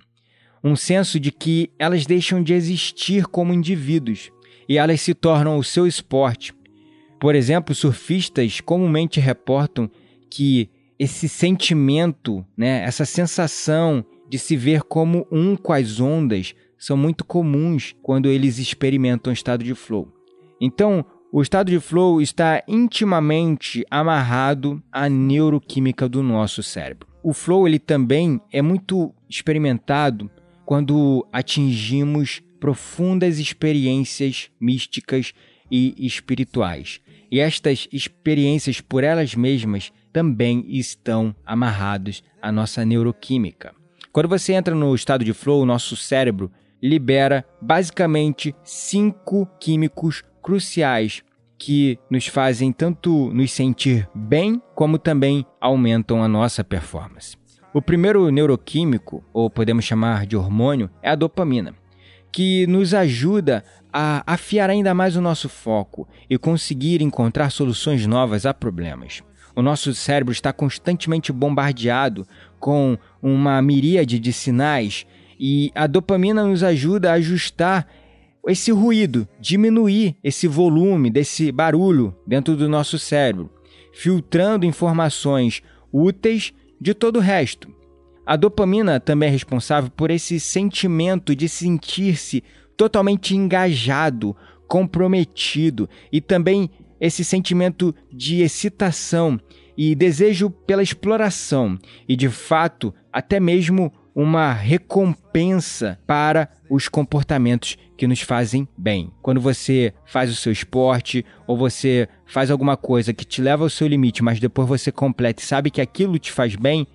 Um 0.63 0.77
senso 0.77 1.19
de 1.19 1.33
que 1.33 1.71
elas 1.79 2.05
deixam 2.05 2.43
de 2.43 2.53
existir 2.53 3.25
como 3.25 3.55
indivíduos 3.55 4.31
e 4.69 4.77
elas 4.77 5.01
se 5.01 5.15
tornam 5.15 5.57
o 5.57 5.65
seu 5.65 5.87
esporte. 5.87 6.53
Por 7.19 7.35
exemplo, 7.35 7.75
surfistas 7.75 8.61
comumente 8.61 9.19
reportam 9.19 9.91
que 10.31 10.69
esse 10.99 11.27
sentimento, 11.27 12.45
né, 12.55 12.85
essa 12.85 13.07
sensação 13.07 14.05
de 14.29 14.39
se 14.39 14.57
ver 14.57 14.83
como 14.83 15.27
um 15.33 15.57
com 15.57 15.73
as 15.73 16.01
ondas 16.01 16.55
são 16.83 16.97
muito 16.97 17.25
comuns 17.25 17.95
quando 18.03 18.29
eles 18.29 18.59
experimentam 18.59 19.33
estado 19.33 19.63
de 19.63 19.73
flow. 19.73 20.13
Então, 20.61 21.07
o 21.33 21.41
estado 21.41 21.71
de 21.71 21.79
flow 21.79 22.21
está 22.21 22.61
intimamente 22.67 23.87
amarrado 23.89 24.83
à 24.91 25.09
neuroquímica 25.09 26.09
do 26.09 26.25
nosso 26.25 26.61
cérebro. 26.61 27.07
O 27.23 27.33
flow 27.33 27.69
ele 27.69 27.79
também 27.79 28.41
é 28.53 28.61
muito 28.61 29.15
experimentado 29.31 30.29
quando 30.67 31.25
atingimos 31.33 32.43
profundas 32.59 33.39
experiências 33.39 34.51
místicas 34.61 35.33
e 35.71 35.95
espirituais. 36.05 37.01
E 37.31 37.39
estas 37.39 37.87
experiências 37.93 38.81
por 38.81 39.05
elas 39.05 39.37
mesmas 39.37 39.93
também 40.13 40.65
estão 40.69 41.33
amarrados 41.47 42.25
à 42.43 42.51
nossa 42.51 42.85
neuroquímica. 42.85 43.73
Quando 44.11 44.29
você 44.29 44.53
entra 44.53 44.75
no 44.75 44.93
estado 44.97 45.25
de 45.25 45.33
flow, 45.33 45.63
o 45.63 45.67
nosso 45.67 45.95
cérebro 45.97 46.51
libera 46.83 47.45
basicamente 47.61 48.55
cinco 48.65 49.49
químicos 49.61 50.25
cruciais 50.43 51.23
que 51.57 51.97
nos 52.11 52.27
fazem 52.27 52.73
tanto 52.73 53.33
nos 53.33 53.53
sentir 53.53 54.09
bem 54.13 54.61
como 54.75 54.99
também 54.99 55.47
aumentam 55.61 56.23
a 56.23 56.27
nossa 56.27 56.65
performance. 56.65 57.37
O 57.73 57.81
primeiro 57.81 58.29
neuroquímico, 58.31 59.25
ou 59.33 59.49
podemos 59.49 59.85
chamar 59.85 60.27
de 60.27 60.37
hormônio, 60.37 60.91
é 61.01 61.11
a 61.11 61.15
dopamina, 61.15 61.75
que 62.33 62.67
nos 62.67 62.93
ajuda 62.93 63.65
a 63.93 64.25
afiar 64.27 64.69
ainda 64.69 64.93
mais 64.93 65.17
o 65.17 65.21
nosso 65.21 65.49
foco 65.49 66.09
e 66.29 66.37
conseguir 66.37 67.01
encontrar 67.01 67.51
soluções 67.51 68.07
novas 68.07 68.45
a 68.45 68.53
problemas. 68.53 69.23
O 69.55 69.63
nosso 69.63 69.95
cérebro 69.95 70.33
está 70.33 70.53
constantemente 70.53 71.31
bombardeado 71.31 72.27
com 72.59 72.99
uma 73.23 73.61
miríade 73.63 74.19
de 74.19 74.33
sinais 74.33 75.07
e 75.45 75.73
a 75.75 75.89
dopamina 75.89 76.45
nos 76.45 76.63
ajuda 76.63 77.11
a 77.11 77.15
ajustar 77.15 77.89
esse 78.47 78.71
ruído, 78.71 79.27
diminuir 79.41 80.15
esse 80.23 80.47
volume 80.47 81.11
desse 81.11 81.51
barulho 81.51 82.15
dentro 82.25 82.57
do 82.57 82.69
nosso 82.69 82.97
cérebro, 82.97 83.51
filtrando 83.93 84.65
informações 84.65 85.61
úteis 85.93 86.53
de 86.81 86.95
todo 86.95 87.17
o 87.17 87.21
resto. 87.21 87.69
A 88.25 88.37
dopamina 88.37 89.01
também 89.01 89.29
é 89.29 89.33
responsável 89.33 89.91
por 89.91 90.13
esse 90.13 90.39
sentimento 90.39 91.35
de 91.35 91.49
sentir-se 91.49 92.45
totalmente 92.77 93.35
engajado, 93.35 94.37
comprometido 94.69 95.91
e 96.13 96.21
também 96.21 96.71
esse 97.01 97.25
sentimento 97.25 97.93
de 98.13 98.43
excitação 98.43 99.41
e 99.77 99.93
desejo 99.97 100.51
pela 100.51 100.85
exploração 100.85 101.77
e, 102.09 102.15
de 102.15 102.29
fato, 102.29 102.95
até 103.13 103.41
mesmo 103.41 103.93
uma 104.15 104.53
recompensa 104.53 105.99
para 106.07 106.49
os 106.69 106.89
comportamentos 106.89 107.79
que 107.97 108.07
nos 108.07 108.21
fazem 108.21 108.69
bem. 108.77 109.11
Quando 109.23 109.41
você 109.41 109.93
faz 110.05 110.31
o 110.31 110.35
seu 110.35 110.53
esporte 110.53 111.25
ou 111.47 111.57
você 111.57 112.09
faz 112.27 112.51
alguma 112.51 112.77
coisa 112.77 113.13
que 113.13 113.25
te 113.25 113.41
leva 113.41 113.65
ao 113.65 113.71
seu 113.71 113.87
limite, 113.87 114.23
mas 114.23 114.41
depois 114.41 114.69
você 114.69 114.93
completa 114.93 115.43
e 115.43 115.47
sabe 115.47 115.71
que 115.71 115.81
aquilo 115.81 116.19
te 116.19 116.33
faz 116.33 116.57
bem, 116.57 116.87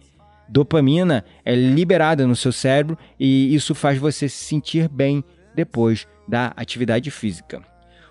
dopamina 0.48 1.24
é 1.44 1.56
liberada 1.56 2.28
no 2.28 2.36
seu 2.36 2.52
cérebro 2.52 2.98
e 3.20 3.54
isso 3.54 3.74
faz 3.74 3.98
você 3.98 4.30
se 4.30 4.46
sentir 4.46 4.88
bem 4.88 5.24
depois 5.56 6.08
da 6.28 6.54
atividade 6.56 7.10
física. 7.10 7.62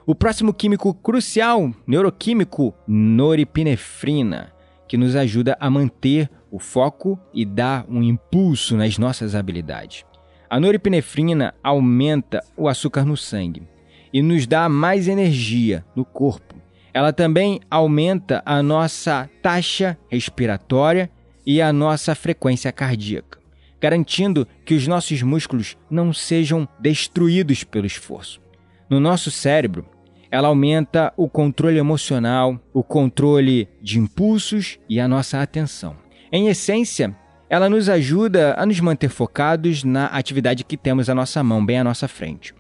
O 0.07 0.15
próximo 0.15 0.55
químico 0.55 0.95
crucial, 0.95 1.73
neuroquímico, 1.87 2.73
noripinefrina, 2.87 4.53
que 4.87 4.97
nos 4.97 5.17
ajuda 5.17 5.57
a 5.59 5.69
manter 5.69 6.31
o 6.57 6.59
foco 6.59 7.19
e 7.35 7.45
dá 7.45 7.85
um 7.87 8.03
impulso 8.03 8.79
nas 8.79 8.97
nossas 8.97 9.35
habilidades. 9.35 10.05
A 10.49 10.59
noripinefrina 10.59 11.55
aumenta 11.63 12.43
o 12.57 12.67
açúcar 12.67 13.05
no 13.05 13.15
sangue 13.15 13.69
e 14.11 14.23
nos 14.23 14.47
dá 14.47 14.67
mais 14.67 15.07
energia 15.07 15.85
no 15.95 16.03
corpo. 16.03 16.55
Ela 16.95 17.13
também 17.13 17.61
aumenta 17.71 18.43
a 18.47 18.63
nossa 18.63 19.29
taxa 19.43 19.99
respiratória 20.09 21.11
e 21.45 21.61
a 21.61 21.71
nossa 21.75 22.15
frequência 22.15 22.73
cardíaca, 22.73 23.39
garantindo 23.79 24.49
que 24.65 24.75
os 24.75 24.87
nossos 24.87 25.21
músculos 25.21 25.77
não 25.91 26.11
sejam 26.11 26.67
destruídos 26.81 27.65
pelo 27.65 27.85
esforço. 27.85 28.41
No 28.89 28.99
nosso 28.99 29.31
cérebro, 29.31 29.85
ela 30.31 30.49
aumenta 30.49 31.13
o 31.19 31.29
controle 31.29 31.77
emocional, 31.77 32.59
o 32.73 32.83
controle 32.83 33.69
de 33.83 33.99
impulsos 33.99 34.79
e 34.89 34.99
a 34.99 35.07
nossa 35.07 35.43
atenção. 35.43 36.06
Em 36.37 36.49
essência, 36.49 37.17
ela 37.49 37.67
nos 37.67 37.89
ajuda 37.89 38.55
a 38.59 38.67
nos 38.67 38.79
manter 38.79 39.09
focados 39.09 39.83
na 39.83 40.05
atividade 40.09 40.65
que 40.65 40.77
temos 40.77 41.09
à 41.09 41.15
nossa 41.15 41.43
mão, 41.43 41.65
bem 41.65 41.79
à 41.79 41.83
nossa 41.83 42.07
frente. 42.07 42.55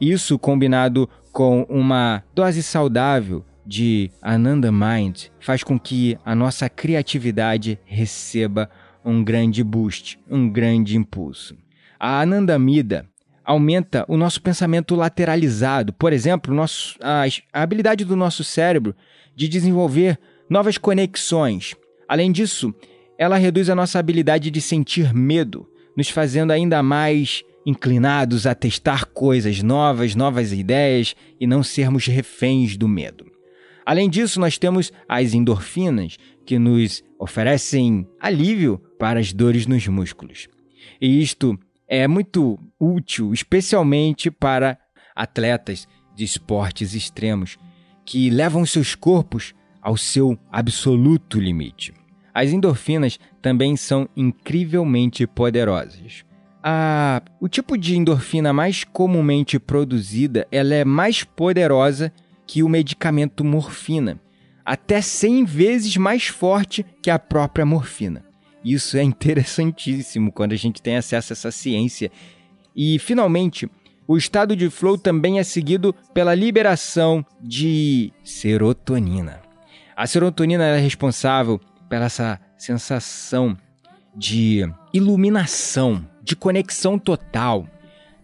Isso, 0.00 0.36
combinado 0.36 1.08
com 1.30 1.62
uma 1.68 2.24
dose 2.34 2.60
saudável 2.60 3.44
de 3.64 4.10
Ananda 4.20 4.72
Mind, 4.72 5.26
faz 5.38 5.62
com 5.62 5.78
que 5.78 6.18
a 6.24 6.34
nossa 6.34 6.68
criatividade 6.68 7.78
receba 7.84 8.68
um 9.04 9.22
grande 9.22 9.62
boost, 9.62 10.18
um 10.28 10.50
grande 10.50 10.96
impulso. 10.96 11.56
A 12.00 12.22
Anandamida 12.22 13.06
aumenta 13.44 14.04
o 14.08 14.16
nosso 14.16 14.42
pensamento 14.42 14.96
lateralizado, 14.96 15.92
por 15.92 16.12
exemplo, 16.12 16.52
nosso, 16.52 16.98
a, 17.00 17.22
a 17.52 17.62
habilidade 17.62 18.04
do 18.04 18.16
nosso 18.16 18.42
cérebro 18.42 18.92
de 19.36 19.46
desenvolver 19.46 20.18
novas 20.48 20.76
conexões. 20.76 21.76
Além 22.08 22.32
disso, 22.32 22.74
ela 23.20 23.36
reduz 23.36 23.68
a 23.68 23.74
nossa 23.74 23.98
habilidade 23.98 24.50
de 24.50 24.62
sentir 24.62 25.12
medo, 25.12 25.68
nos 25.94 26.08
fazendo 26.08 26.52
ainda 26.52 26.82
mais 26.82 27.44
inclinados 27.66 28.46
a 28.46 28.54
testar 28.54 29.04
coisas 29.04 29.62
novas, 29.62 30.14
novas 30.14 30.54
ideias 30.54 31.14
e 31.38 31.46
não 31.46 31.62
sermos 31.62 32.06
reféns 32.06 32.78
do 32.78 32.88
medo. 32.88 33.26
Além 33.84 34.08
disso, 34.08 34.40
nós 34.40 34.56
temos 34.56 34.90
as 35.06 35.34
endorfinas, 35.34 36.16
que 36.46 36.58
nos 36.58 37.04
oferecem 37.18 38.08
alívio 38.18 38.80
para 38.98 39.20
as 39.20 39.34
dores 39.34 39.66
nos 39.66 39.86
músculos. 39.86 40.48
E 40.98 41.20
isto 41.20 41.58
é 41.86 42.08
muito 42.08 42.58
útil, 42.80 43.34
especialmente 43.34 44.30
para 44.30 44.78
atletas 45.14 45.86
de 46.16 46.24
esportes 46.24 46.94
extremos 46.94 47.58
que 48.06 48.30
levam 48.30 48.64
seus 48.64 48.94
corpos 48.94 49.52
ao 49.82 49.98
seu 49.98 50.38
absoluto 50.50 51.38
limite. 51.38 51.99
As 52.32 52.50
endorfinas 52.50 53.18
também 53.42 53.76
são 53.76 54.08
incrivelmente 54.16 55.26
poderosas. 55.26 56.24
O 57.40 57.48
tipo 57.48 57.76
de 57.78 57.96
endorfina 57.96 58.52
mais 58.52 58.84
comumente 58.84 59.58
produzida 59.58 60.46
ela 60.52 60.74
é 60.74 60.84
mais 60.84 61.24
poderosa 61.24 62.12
que 62.46 62.62
o 62.62 62.68
medicamento 62.68 63.44
morfina, 63.44 64.20
até 64.64 65.00
100 65.00 65.44
vezes 65.44 65.96
mais 65.96 66.26
forte 66.26 66.84
que 67.02 67.10
a 67.10 67.18
própria 67.18 67.64
morfina. 67.64 68.24
Isso 68.62 68.98
é 68.98 69.02
interessantíssimo 69.02 70.30
quando 70.30 70.52
a 70.52 70.56
gente 70.56 70.82
tem 70.82 70.96
acesso 70.96 71.32
a 71.32 71.34
essa 71.34 71.50
ciência. 71.50 72.10
E, 72.76 72.98
finalmente, 72.98 73.70
o 74.06 74.16
estado 74.16 74.54
de 74.54 74.68
flow 74.68 74.98
também 74.98 75.38
é 75.38 75.42
seguido 75.42 75.94
pela 76.12 76.34
liberação 76.34 77.24
de 77.40 78.12
serotonina. 78.22 79.40
A 79.96 80.06
serotonina 80.06 80.64
é 80.64 80.78
responsável 80.78 81.58
pela 81.90 82.06
essa 82.06 82.40
sensação 82.56 83.58
de 84.16 84.66
iluminação, 84.94 86.08
de 86.22 86.34
conexão 86.34 86.98
total 86.98 87.68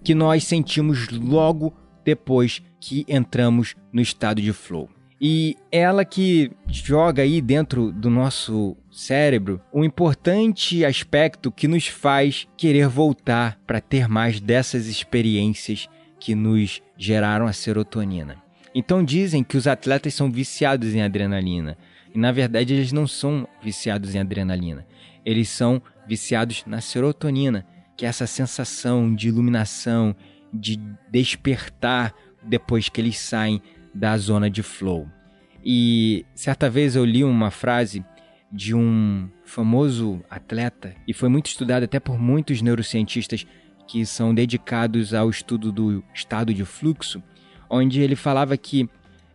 que 0.02 0.14
nós 0.14 0.44
sentimos 0.44 1.08
logo 1.10 1.74
depois 2.04 2.62
que 2.80 3.04
entramos 3.08 3.74
no 3.92 4.00
estado 4.00 4.40
de 4.40 4.52
flow. 4.52 4.88
E 5.20 5.56
ela 5.72 6.04
que 6.04 6.52
joga 6.68 7.22
aí 7.22 7.40
dentro 7.40 7.90
do 7.90 8.08
nosso 8.08 8.76
cérebro 8.90 9.60
um 9.72 9.82
importante 9.82 10.84
aspecto 10.84 11.50
que 11.50 11.66
nos 11.66 11.88
faz 11.88 12.46
querer 12.56 12.86
voltar 12.86 13.58
para 13.66 13.80
ter 13.80 14.08
mais 14.08 14.38
dessas 14.40 14.86
experiências 14.86 15.88
que 16.20 16.34
nos 16.34 16.82
geraram 16.96 17.46
a 17.46 17.52
serotonina. 17.52 18.36
Então 18.74 19.02
dizem 19.02 19.42
que 19.42 19.56
os 19.56 19.66
atletas 19.66 20.12
são 20.12 20.30
viciados 20.30 20.94
em 20.94 21.00
adrenalina. 21.00 21.78
E 22.16 22.18
na 22.18 22.32
verdade 22.32 22.72
eles 22.72 22.92
não 22.92 23.06
são 23.06 23.46
viciados 23.62 24.14
em 24.14 24.18
adrenalina. 24.18 24.86
Eles 25.22 25.50
são 25.50 25.82
viciados 26.08 26.64
na 26.66 26.80
serotonina, 26.80 27.66
que 27.94 28.06
é 28.06 28.08
essa 28.08 28.26
sensação 28.26 29.14
de 29.14 29.28
iluminação, 29.28 30.16
de 30.50 30.80
despertar 31.10 32.14
depois 32.42 32.88
que 32.88 33.02
eles 33.02 33.18
saem 33.18 33.60
da 33.94 34.16
zona 34.16 34.48
de 34.48 34.62
flow. 34.62 35.06
E 35.62 36.24
certa 36.34 36.70
vez 36.70 36.96
eu 36.96 37.04
li 37.04 37.22
uma 37.22 37.50
frase 37.50 38.02
de 38.50 38.74
um 38.74 39.28
famoso 39.44 40.24
atleta 40.30 40.94
e 41.06 41.12
foi 41.12 41.28
muito 41.28 41.48
estudado 41.48 41.82
até 41.82 42.00
por 42.00 42.18
muitos 42.18 42.62
neurocientistas 42.62 43.46
que 43.86 44.06
são 44.06 44.34
dedicados 44.34 45.12
ao 45.12 45.28
estudo 45.28 45.70
do 45.70 46.02
estado 46.14 46.54
de 46.54 46.64
fluxo, 46.64 47.22
onde 47.68 48.00
ele 48.00 48.16
falava 48.16 48.56
que 48.56 48.88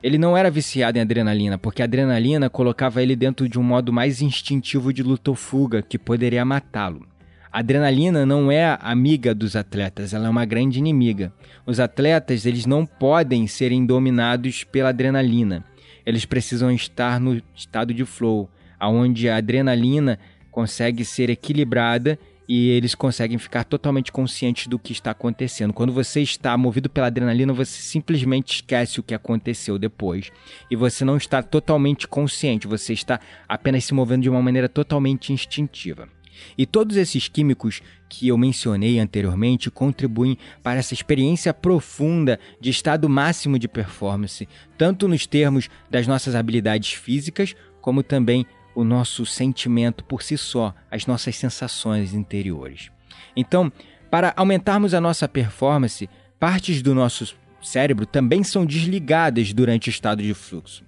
ele 0.03 0.17
não 0.17 0.35
era 0.35 0.49
viciado 0.49 0.97
em 0.97 1.01
adrenalina, 1.01 1.57
porque 1.57 1.81
a 1.81 1.85
adrenalina 1.85 2.49
colocava 2.49 3.01
ele 3.01 3.15
dentro 3.15 3.47
de 3.47 3.59
um 3.59 3.63
modo 3.63 3.93
mais 3.93 4.21
instintivo 4.21 4.91
de 4.91 5.03
luta 5.03 5.29
ou 5.29 5.35
fuga, 5.35 5.81
que 5.81 5.99
poderia 5.99 6.43
matá-lo. 6.43 7.05
A 7.51 7.59
adrenalina 7.59 8.25
não 8.25 8.51
é 8.51 8.77
amiga 8.81 9.35
dos 9.35 9.55
atletas, 9.55 10.13
ela 10.13 10.25
é 10.25 10.29
uma 10.29 10.45
grande 10.45 10.79
inimiga. 10.79 11.31
Os 11.65 11.79
atletas, 11.79 12.45
eles 12.45 12.65
não 12.65 12.85
podem 12.85 13.45
serem 13.45 13.85
dominados 13.85 14.63
pela 14.63 14.89
adrenalina. 14.89 15.63
Eles 16.05 16.25
precisam 16.25 16.71
estar 16.71 17.19
no 17.19 17.41
estado 17.53 17.93
de 17.93 18.05
flow, 18.05 18.49
aonde 18.79 19.29
a 19.29 19.35
adrenalina 19.35 20.17
consegue 20.49 21.05
ser 21.05 21.29
equilibrada 21.29 22.17
e 22.53 22.67
eles 22.71 22.93
conseguem 22.93 23.37
ficar 23.37 23.63
totalmente 23.63 24.11
conscientes 24.11 24.67
do 24.67 24.77
que 24.77 24.91
está 24.91 25.11
acontecendo. 25.11 25.71
Quando 25.71 25.93
você 25.93 26.19
está 26.19 26.57
movido 26.57 26.89
pela 26.89 27.07
adrenalina, 27.07 27.53
você 27.53 27.81
simplesmente 27.81 28.55
esquece 28.55 28.99
o 28.99 29.03
que 29.03 29.13
aconteceu 29.13 29.79
depois. 29.79 30.33
E 30.69 30.75
você 30.75 31.05
não 31.05 31.15
está 31.15 31.41
totalmente 31.41 32.09
consciente, 32.09 32.67
você 32.67 32.91
está 32.91 33.21
apenas 33.47 33.85
se 33.85 33.93
movendo 33.93 34.23
de 34.23 34.29
uma 34.29 34.41
maneira 34.41 34.67
totalmente 34.67 35.31
instintiva. 35.31 36.09
E 36.57 36.65
todos 36.65 36.97
esses 36.97 37.29
químicos 37.29 37.81
que 38.09 38.27
eu 38.27 38.37
mencionei 38.37 38.99
anteriormente 38.99 39.71
contribuem 39.71 40.37
para 40.61 40.79
essa 40.79 40.93
experiência 40.93 41.53
profunda 41.53 42.37
de 42.59 42.69
estado 42.69 43.07
máximo 43.07 43.57
de 43.57 43.69
performance, 43.69 44.45
tanto 44.77 45.07
nos 45.07 45.25
termos 45.25 45.69
das 45.89 46.05
nossas 46.05 46.35
habilidades 46.35 46.91
físicas, 46.91 47.55
como 47.79 48.03
também 48.03 48.45
o 48.75 48.83
nosso 48.83 49.25
sentimento 49.25 50.03
por 50.03 50.23
si 50.23 50.37
só, 50.37 50.73
as 50.89 51.05
nossas 51.05 51.35
sensações 51.35 52.13
interiores. 52.13 52.89
Então, 53.35 53.71
para 54.09 54.33
aumentarmos 54.35 54.93
a 54.93 55.01
nossa 55.01 55.27
performance, 55.27 56.09
partes 56.39 56.81
do 56.81 56.93
nosso 56.93 57.35
cérebro 57.61 58.05
também 58.05 58.43
são 58.43 58.65
desligadas 58.65 59.53
durante 59.53 59.89
o 59.89 59.91
estado 59.91 60.21
de 60.21 60.33
fluxo. 60.33 60.83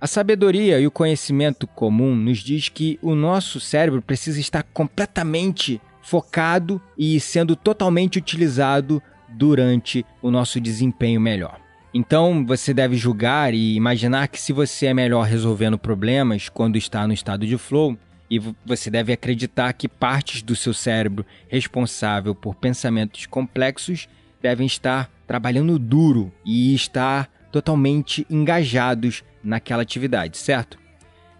A 0.00 0.06
sabedoria 0.06 0.80
e 0.80 0.86
o 0.86 0.90
conhecimento 0.90 1.66
comum 1.66 2.14
nos 2.16 2.38
diz 2.38 2.68
que 2.68 2.98
o 3.00 3.14
nosso 3.14 3.60
cérebro 3.60 4.02
precisa 4.02 4.40
estar 4.40 4.64
completamente 4.64 5.80
focado 6.02 6.82
e 6.98 7.20
sendo 7.20 7.54
totalmente 7.54 8.18
utilizado 8.18 9.00
durante 9.28 10.04
o 10.20 10.30
nosso 10.30 10.60
desempenho 10.60 11.20
melhor. 11.20 11.61
Então 11.94 12.44
você 12.46 12.72
deve 12.72 12.96
julgar 12.96 13.52
e 13.52 13.74
imaginar 13.74 14.28
que 14.28 14.40
se 14.40 14.52
você 14.52 14.86
é 14.86 14.94
melhor 14.94 15.26
resolvendo 15.26 15.78
problemas 15.78 16.48
quando 16.48 16.76
está 16.76 17.06
no 17.06 17.12
estado 17.12 17.46
de 17.46 17.58
flow, 17.58 17.98
e 18.30 18.40
você 18.64 18.90
deve 18.90 19.12
acreditar 19.12 19.74
que 19.74 19.86
partes 19.86 20.40
do 20.40 20.56
seu 20.56 20.72
cérebro 20.72 21.26
responsável 21.48 22.34
por 22.34 22.54
pensamentos 22.54 23.26
complexos 23.26 24.08
devem 24.40 24.66
estar 24.66 25.10
trabalhando 25.26 25.78
duro 25.78 26.32
e 26.42 26.74
estar 26.74 27.30
totalmente 27.52 28.26
engajados 28.30 29.22
naquela 29.44 29.82
atividade, 29.82 30.38
certo? 30.38 30.78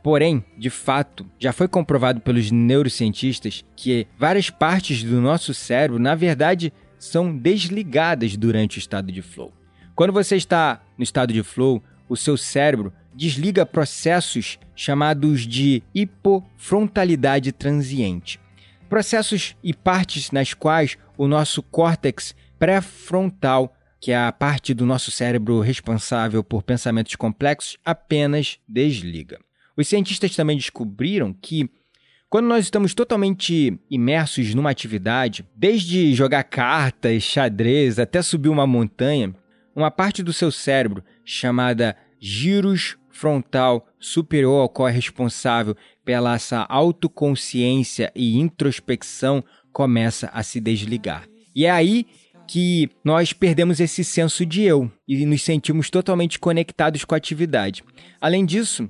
Porém, 0.02 0.44
de 0.59 0.68
fato, 0.68 1.25
já 1.38 1.50
foi 1.50 1.66
comprovado 1.66 2.21
pelos 2.21 2.50
neurocientistas 2.50 3.64
que 3.75 4.06
várias 4.18 4.50
partes 4.50 5.02
do 5.02 5.18
nosso 5.18 5.54
cérebro, 5.54 5.99
na 5.99 6.14
verdade, 6.14 6.75
são 6.99 7.35
desligadas 7.35 8.37
durante 8.37 8.76
o 8.76 8.80
estado 8.80 9.11
de 9.11 9.23
flow. 9.23 9.50
Quando 10.02 10.14
você 10.14 10.35
está 10.35 10.82
no 10.99 11.04
estado 11.04 11.32
de 11.32 11.44
flow, 11.44 11.80
o 12.09 12.16
seu 12.16 12.37
cérebro 12.37 12.92
desliga 13.14 13.64
processos 13.64 14.59
chamados 14.75 15.47
de 15.47 15.80
hipofrontalidade 15.94 17.52
transiente. 17.52 18.40
Processos 18.88 19.54
e 19.62 19.73
partes 19.73 20.32
nas 20.32 20.54
quais 20.54 20.99
o 21.16 21.28
nosso 21.28 21.62
córtex 21.62 22.35
pré-frontal, 22.59 23.76
que 24.00 24.11
é 24.11 24.16
a 24.18 24.32
parte 24.32 24.75
do 24.75 24.85
nosso 24.85 25.12
cérebro 25.12 25.61
responsável 25.61 26.42
por 26.42 26.64
pensamentos 26.64 27.14
complexos, 27.14 27.78
apenas 27.85 28.59
desliga. 28.66 29.38
Os 29.76 29.87
cientistas 29.87 30.35
também 30.35 30.56
descobriram 30.56 31.32
que 31.32 31.71
quando 32.28 32.49
nós 32.49 32.64
estamos 32.64 32.92
totalmente 32.92 33.78
imersos 33.88 34.52
numa 34.52 34.71
atividade, 34.71 35.47
desde 35.54 36.12
jogar 36.12 36.42
cartas, 36.42 37.23
xadrez, 37.23 38.00
até 38.00 38.21
subir 38.21 38.49
uma 38.49 38.66
montanha, 38.66 39.32
uma 39.75 39.91
parte 39.91 40.23
do 40.23 40.33
seu 40.33 40.50
cérebro 40.50 41.02
chamada 41.25 41.97
gyrus 42.21 42.97
frontal 43.11 43.87
superior 43.99 44.69
qual 44.69 44.89
é 44.89 44.93
responsável 44.93 45.76
pela 46.04 46.35
essa 46.35 46.67
autoconsciência 46.69 48.11
e 48.15 48.39
introspecção 48.39 49.45
começa 49.73 50.28
a 50.32 50.43
se 50.43 50.61
desligar. 50.61 51.25
E 51.54 51.67
é 51.67 51.71
aí 51.71 52.06
que 52.47 52.91
nós 53.04 53.32
perdemos 53.32 53.80
esse 53.80 54.02
senso 54.02 54.45
de 54.45 54.63
eu 54.63 54.91
e 55.06 55.25
nos 55.25 55.43
sentimos 55.43 55.89
totalmente 55.91 56.39
conectados 56.39 57.04
com 57.04 57.15
a 57.15 57.19
atividade. 57.19 57.85
Além 58.21 58.45
disso, 58.45 58.89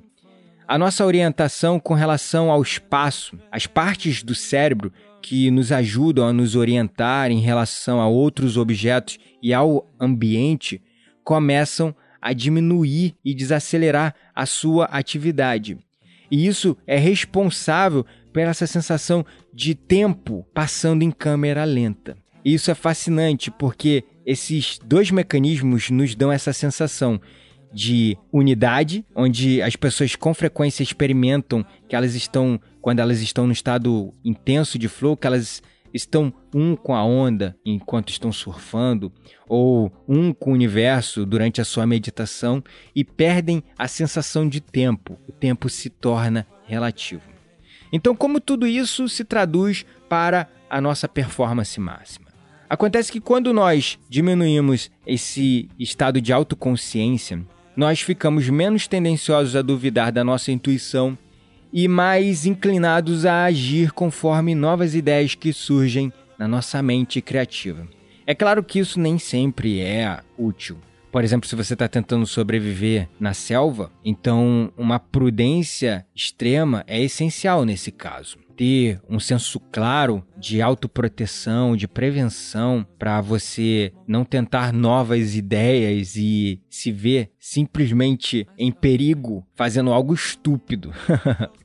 a 0.67 0.77
nossa 0.77 1.05
orientação 1.05 1.79
com 1.79 1.93
relação 1.93 2.49
ao 2.49 2.61
espaço, 2.61 3.37
as 3.51 3.67
partes 3.67 4.23
do 4.23 4.33
cérebro 4.33 4.91
que 5.21 5.49
nos 5.49 5.71
ajudam 5.71 6.27
a 6.27 6.33
nos 6.33 6.55
orientar 6.55 7.31
em 7.31 7.39
relação 7.39 8.01
a 8.01 8.07
outros 8.07 8.57
objetos 8.57 9.17
e 9.41 9.53
ao 9.53 9.87
ambiente 9.99 10.81
começam 11.23 11.95
a 12.21 12.33
diminuir 12.33 13.15
e 13.23 13.33
desacelerar 13.33 14.15
a 14.35 14.45
sua 14.45 14.85
atividade. 14.85 15.77
E 16.31 16.47
isso 16.47 16.77
é 16.87 16.97
responsável 16.97 18.05
pela 18.31 18.51
essa 18.51 18.65
sensação 18.65 19.25
de 19.53 19.75
tempo 19.75 20.45
passando 20.53 21.03
em 21.03 21.11
câmera 21.11 21.63
lenta. 21.63 22.17
E 22.43 22.53
isso 22.53 22.71
é 22.71 22.75
fascinante 22.75 23.51
porque 23.51 24.03
esses 24.25 24.79
dois 24.83 25.11
mecanismos 25.11 25.89
nos 25.89 26.15
dão 26.15 26.31
essa 26.31 26.51
sensação 26.51 27.19
de 27.73 28.17
unidade, 28.31 29.05
onde 29.15 29.61
as 29.61 29.75
pessoas 29.75 30.15
com 30.15 30.33
frequência 30.33 30.83
experimentam 30.83 31.65
que 31.89 31.95
elas 31.95 32.13
estão, 32.13 32.59
quando 32.81 32.99
elas 32.99 33.21
estão 33.21 33.47
no 33.47 33.53
estado 33.53 34.13
intenso 34.23 34.77
de 34.77 34.87
flow, 34.87 35.17
que 35.17 35.25
elas 35.25 35.61
estão 35.93 36.33
um 36.53 36.75
com 36.75 36.95
a 36.95 37.03
onda 37.03 37.55
enquanto 37.65 38.09
estão 38.09 38.31
surfando, 38.31 39.11
ou 39.47 39.91
um 40.07 40.33
com 40.33 40.51
o 40.51 40.53
universo 40.53 41.25
durante 41.25 41.61
a 41.61 41.65
sua 41.65 41.85
meditação 41.85 42.63
e 42.95 43.03
perdem 43.03 43.63
a 43.77 43.87
sensação 43.87 44.47
de 44.47 44.59
tempo. 44.59 45.17
O 45.27 45.31
tempo 45.31 45.69
se 45.69 45.89
torna 45.89 46.47
relativo. 46.65 47.21
Então, 47.91 48.15
como 48.15 48.39
tudo 48.39 48.65
isso 48.65 49.07
se 49.07 49.23
traduz 49.23 49.85
para 50.09 50.49
a 50.67 50.81
nossa 50.81 51.07
performance 51.07 51.79
máxima? 51.79 52.33
Acontece 52.67 53.11
que 53.11 53.21
quando 53.21 53.53
nós 53.53 53.99
diminuímos 54.09 54.89
esse 55.05 55.69
estado 55.77 56.19
de 56.19 56.33
autoconsciência, 56.33 57.45
nós 57.75 58.01
ficamos 58.01 58.49
menos 58.49 58.87
tendenciosos 58.87 59.55
a 59.55 59.61
duvidar 59.61 60.11
da 60.11 60.23
nossa 60.23 60.51
intuição 60.51 61.17
e 61.71 61.87
mais 61.87 62.45
inclinados 62.45 63.25
a 63.25 63.45
agir 63.45 63.91
conforme 63.91 64.53
novas 64.53 64.93
ideias 64.93 65.33
que 65.33 65.51
surgem 65.51 66.13
na 66.37 66.47
nossa 66.47 66.81
mente 66.83 67.21
criativa. 67.21 67.87
É 68.27 68.35
claro 68.35 68.63
que 68.63 68.79
isso 68.79 68.99
nem 68.99 69.17
sempre 69.17 69.81
é 69.81 70.19
útil. 70.37 70.77
Por 71.11 71.23
exemplo, 71.23 71.47
se 71.47 71.55
você 71.55 71.73
está 71.73 71.87
tentando 71.87 72.25
sobreviver 72.25 73.07
na 73.19 73.33
selva, 73.33 73.91
então 74.03 74.71
uma 74.77 74.99
prudência 74.99 76.05
extrema 76.15 76.83
é 76.87 77.01
essencial 77.01 77.65
nesse 77.65 77.91
caso 77.91 78.42
ter 78.55 79.01
um 79.09 79.19
senso 79.19 79.59
claro 79.59 80.25
de 80.37 80.61
autoproteção, 80.61 81.75
de 81.75 81.87
prevenção, 81.87 82.85
para 82.97 83.21
você 83.21 83.91
não 84.07 84.23
tentar 84.23 84.71
novas 84.71 85.35
ideias 85.35 86.15
e 86.15 86.61
se 86.69 86.91
ver 86.91 87.31
simplesmente 87.39 88.47
em 88.57 88.71
perigo 88.71 89.45
fazendo 89.55 89.91
algo 89.91 90.13
estúpido. 90.13 90.91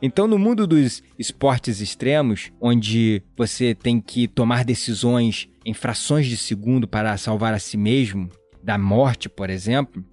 Então, 0.00 0.28
no 0.28 0.38
mundo 0.38 0.66
dos 0.66 1.02
esportes 1.18 1.80
extremos, 1.80 2.52
onde 2.60 3.22
você 3.36 3.74
tem 3.74 4.00
que 4.00 4.28
tomar 4.28 4.62
decisões 4.62 5.48
em 5.64 5.72
frações 5.72 6.26
de 6.26 6.36
segundo 6.36 6.86
para 6.86 7.16
salvar 7.16 7.54
a 7.54 7.58
si 7.58 7.76
mesmo 7.78 8.28
da 8.62 8.76
morte, 8.76 9.28
por 9.28 9.48
exemplo, 9.48 10.04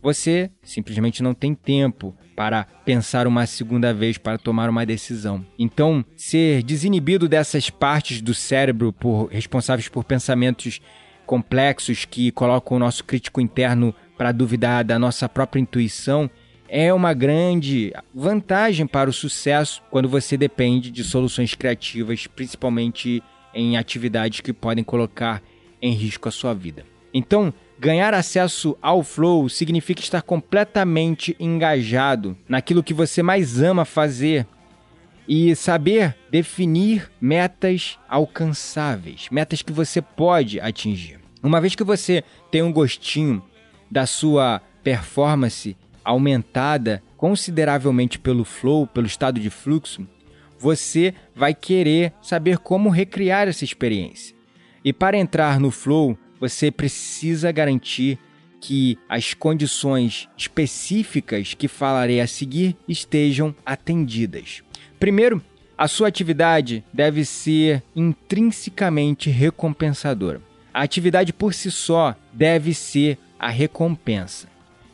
você 0.00 0.50
simplesmente 0.62 1.22
não 1.22 1.34
tem 1.34 1.54
tempo 1.54 2.16
para 2.34 2.64
pensar 2.84 3.26
uma 3.26 3.46
segunda 3.46 3.92
vez 3.92 4.18
para 4.18 4.38
tomar 4.38 4.68
uma 4.68 4.84
decisão. 4.84 5.44
Então, 5.58 6.04
ser 6.16 6.62
desinibido 6.62 7.28
dessas 7.28 7.70
partes 7.70 8.20
do 8.20 8.34
cérebro 8.34 8.92
por, 8.92 9.26
responsáveis 9.26 9.88
por 9.88 10.04
pensamentos 10.04 10.80
complexos 11.26 12.04
que 12.04 12.30
colocam 12.30 12.76
o 12.76 12.80
nosso 12.80 13.04
crítico 13.04 13.40
interno 13.40 13.94
para 14.16 14.32
duvidar 14.32 14.84
da 14.84 14.98
nossa 14.98 15.28
própria 15.28 15.60
intuição 15.60 16.30
é 16.68 16.92
uma 16.92 17.12
grande 17.12 17.92
vantagem 18.14 18.86
para 18.86 19.08
o 19.08 19.12
sucesso 19.12 19.82
quando 19.90 20.08
você 20.08 20.36
depende 20.36 20.90
de 20.90 21.04
soluções 21.04 21.54
criativas, 21.54 22.26
principalmente 22.26 23.22
em 23.54 23.76
atividades 23.76 24.40
que 24.40 24.52
podem 24.52 24.82
colocar 24.82 25.42
em 25.80 25.92
risco 25.92 26.28
a 26.28 26.32
sua 26.32 26.54
vida. 26.54 26.84
Então, 27.12 27.54
Ganhar 27.78 28.14
acesso 28.14 28.76
ao 28.80 29.02
flow 29.02 29.48
significa 29.48 30.00
estar 30.00 30.22
completamente 30.22 31.36
engajado 31.40 32.36
naquilo 32.48 32.82
que 32.82 32.94
você 32.94 33.22
mais 33.22 33.60
ama 33.60 33.84
fazer 33.84 34.46
e 35.28 35.54
saber 35.56 36.16
definir 36.30 37.10
metas 37.20 37.98
alcançáveis, 38.08 39.28
metas 39.30 39.62
que 39.62 39.72
você 39.72 40.00
pode 40.00 40.60
atingir. 40.60 41.18
Uma 41.42 41.60
vez 41.60 41.74
que 41.74 41.84
você 41.84 42.22
tem 42.50 42.62
um 42.62 42.72
gostinho 42.72 43.42
da 43.90 44.06
sua 44.06 44.62
performance 44.82 45.76
aumentada 46.04 47.02
consideravelmente 47.16 48.18
pelo 48.18 48.44
flow, 48.44 48.86
pelo 48.86 49.06
estado 49.06 49.40
de 49.40 49.50
fluxo, 49.50 50.06
você 50.58 51.14
vai 51.34 51.54
querer 51.54 52.12
saber 52.22 52.58
como 52.58 52.88
recriar 52.88 53.48
essa 53.48 53.64
experiência. 53.64 54.34
E 54.84 54.92
para 54.92 55.16
entrar 55.16 55.58
no 55.58 55.70
flow, 55.70 56.18
você 56.44 56.70
precisa 56.70 57.50
garantir 57.50 58.18
que 58.60 58.98
as 59.08 59.32
condições 59.32 60.28
específicas 60.36 61.54
que 61.54 61.66
falarei 61.66 62.20
a 62.20 62.26
seguir 62.26 62.76
estejam 62.86 63.54
atendidas. 63.64 64.62
Primeiro, 65.00 65.42
a 65.76 65.88
sua 65.88 66.08
atividade 66.08 66.84
deve 66.92 67.24
ser 67.24 67.82
intrinsecamente 67.96 69.30
recompensadora. 69.30 70.42
A 70.72 70.82
atividade 70.82 71.32
por 71.32 71.54
si 71.54 71.70
só 71.70 72.14
deve 72.30 72.74
ser 72.74 73.16
a 73.38 73.48
recompensa. 73.48 74.46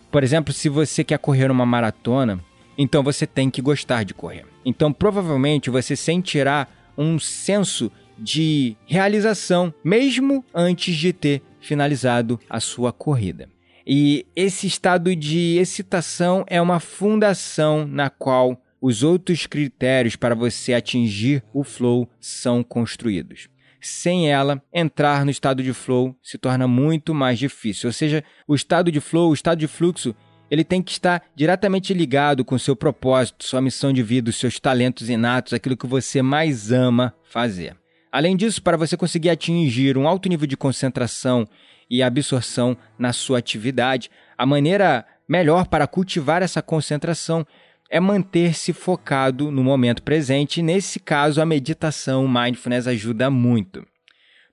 Por 0.09 0.23
exemplo, 0.23 0.53
se 0.55 0.69
você 0.69 1.03
quer 1.03 1.19
correr 1.19 1.51
uma 1.51 1.67
maratona, 1.67 2.39
então 2.79 3.03
você 3.03 3.27
tem 3.27 3.51
que 3.51 3.61
gostar 3.61 4.05
de 4.05 4.15
correr. 4.15 4.47
Então, 4.65 4.93
provavelmente 4.93 5.69
você 5.69 5.97
sentirá 5.97 6.69
um 6.97 7.19
senso 7.19 7.91
de 8.21 8.77
realização 8.87 9.73
mesmo 9.83 10.45
antes 10.55 10.95
de 10.95 11.13
ter 11.13 11.43
finalizado 11.61 12.39
a 12.49 12.61
sua 12.61 12.93
corrida. 12.93 13.49
E 13.87 14.27
esse 14.37 14.67
estado 14.67 15.15
de 15.17 15.57
excitação 15.57 16.45
é 16.47 16.61
uma 16.61 16.79
fundação 16.79 17.87
na 17.87 18.11
qual 18.11 18.61
os 18.81 19.03
outros 19.03 19.47
critérios 19.47 20.17
para 20.17 20.35
você 20.35 20.73
atingir 20.73 21.43
o 21.53 21.65
flow 21.65 22.09
são 22.21 22.63
construídos. 22.63 23.49
Sem 23.81 24.31
ela, 24.31 24.63
entrar 24.73 25.25
no 25.25 25.31
estado 25.31 25.63
de 25.63 25.73
flow 25.73 26.15
se 26.23 26.37
torna 26.37 26.69
muito 26.69 27.15
mais 27.15 27.39
difícil. 27.39 27.89
Ou 27.89 27.93
seja, 27.93 28.23
o 28.47 28.55
estado 28.55 28.93
de 28.93 29.01
flow, 29.01 29.31
o 29.31 29.35
estado 29.35 29.59
de 29.59 29.67
fluxo, 29.67 30.15
ele 30.51 30.65
tem 30.65 30.83
que 30.83 30.93
estar 30.93 31.23
diretamente 31.35 31.95
ligado 31.95 32.45
com 32.45 32.59
seu 32.59 32.77
propósito, 32.77 33.45
sua 33.45 33.63
missão 33.63 33.93
de 33.93 34.03
vida, 34.03 34.29
os 34.29 34.37
seus 34.37 34.59
talentos 34.59 35.09
inatos, 35.09 35.53
aquilo 35.53 35.77
que 35.77 35.87
você 35.87 36.21
mais 36.21 36.73
ama 36.73 37.15
fazer. 37.25 37.80
Além 38.13 38.37
disso, 38.37 38.63
para 38.63 38.77
você 38.77 38.97
conseguir 38.97 39.31
atingir 39.31 39.97
um 39.97 40.09
alto 40.09 40.29
nível 40.29 40.47
de 40.47 40.57
concentração 40.57 41.47
e 41.89 42.03
absorção 42.03 42.77
na 42.99 43.13
sua 43.13 43.39
atividade, 43.39 44.11
a 44.37 44.45
maneira 44.45 45.07
melhor 45.29 45.67
para 45.67 45.87
cultivar 45.87 46.43
essa 46.43 46.61
concentração 46.61 47.47
é 47.89 48.01
manter-se 48.01 48.73
focado 48.73 49.51
no 49.51 49.63
momento 49.63 50.03
presente. 50.03 50.63
Nesse 50.63 50.99
caso, 51.01 51.41
a 51.41 51.47
meditação 51.47 52.27
mindfulness 52.27 52.87
ajuda 52.87 53.31
muito. 53.31 53.85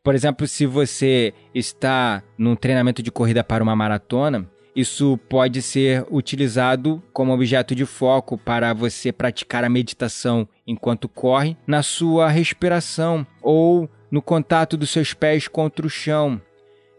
Por 0.03 0.15
exemplo, 0.15 0.47
se 0.47 0.65
você 0.65 1.33
está 1.53 2.23
num 2.37 2.55
treinamento 2.55 3.03
de 3.03 3.11
corrida 3.11 3.43
para 3.43 3.63
uma 3.63 3.75
maratona, 3.75 4.49
isso 4.75 5.19
pode 5.29 5.61
ser 5.61 6.05
utilizado 6.09 7.03
como 7.11 7.33
objeto 7.33 7.73
de 7.73 7.85
foco 7.85 8.37
para 8.37 8.73
você 8.73 9.11
praticar 9.11 9.63
a 9.63 9.69
meditação 9.69 10.47
enquanto 10.67 11.07
corre, 11.07 11.55
na 11.65 11.81
sua 11.81 12.27
respiração 12.27 13.25
ou 13.41 13.89
no 14.11 14.21
contato 14.21 14.75
dos 14.77 14.89
seus 14.89 15.13
pés 15.13 15.47
contra 15.47 15.87
o 15.87 15.89
chão, 15.89 16.41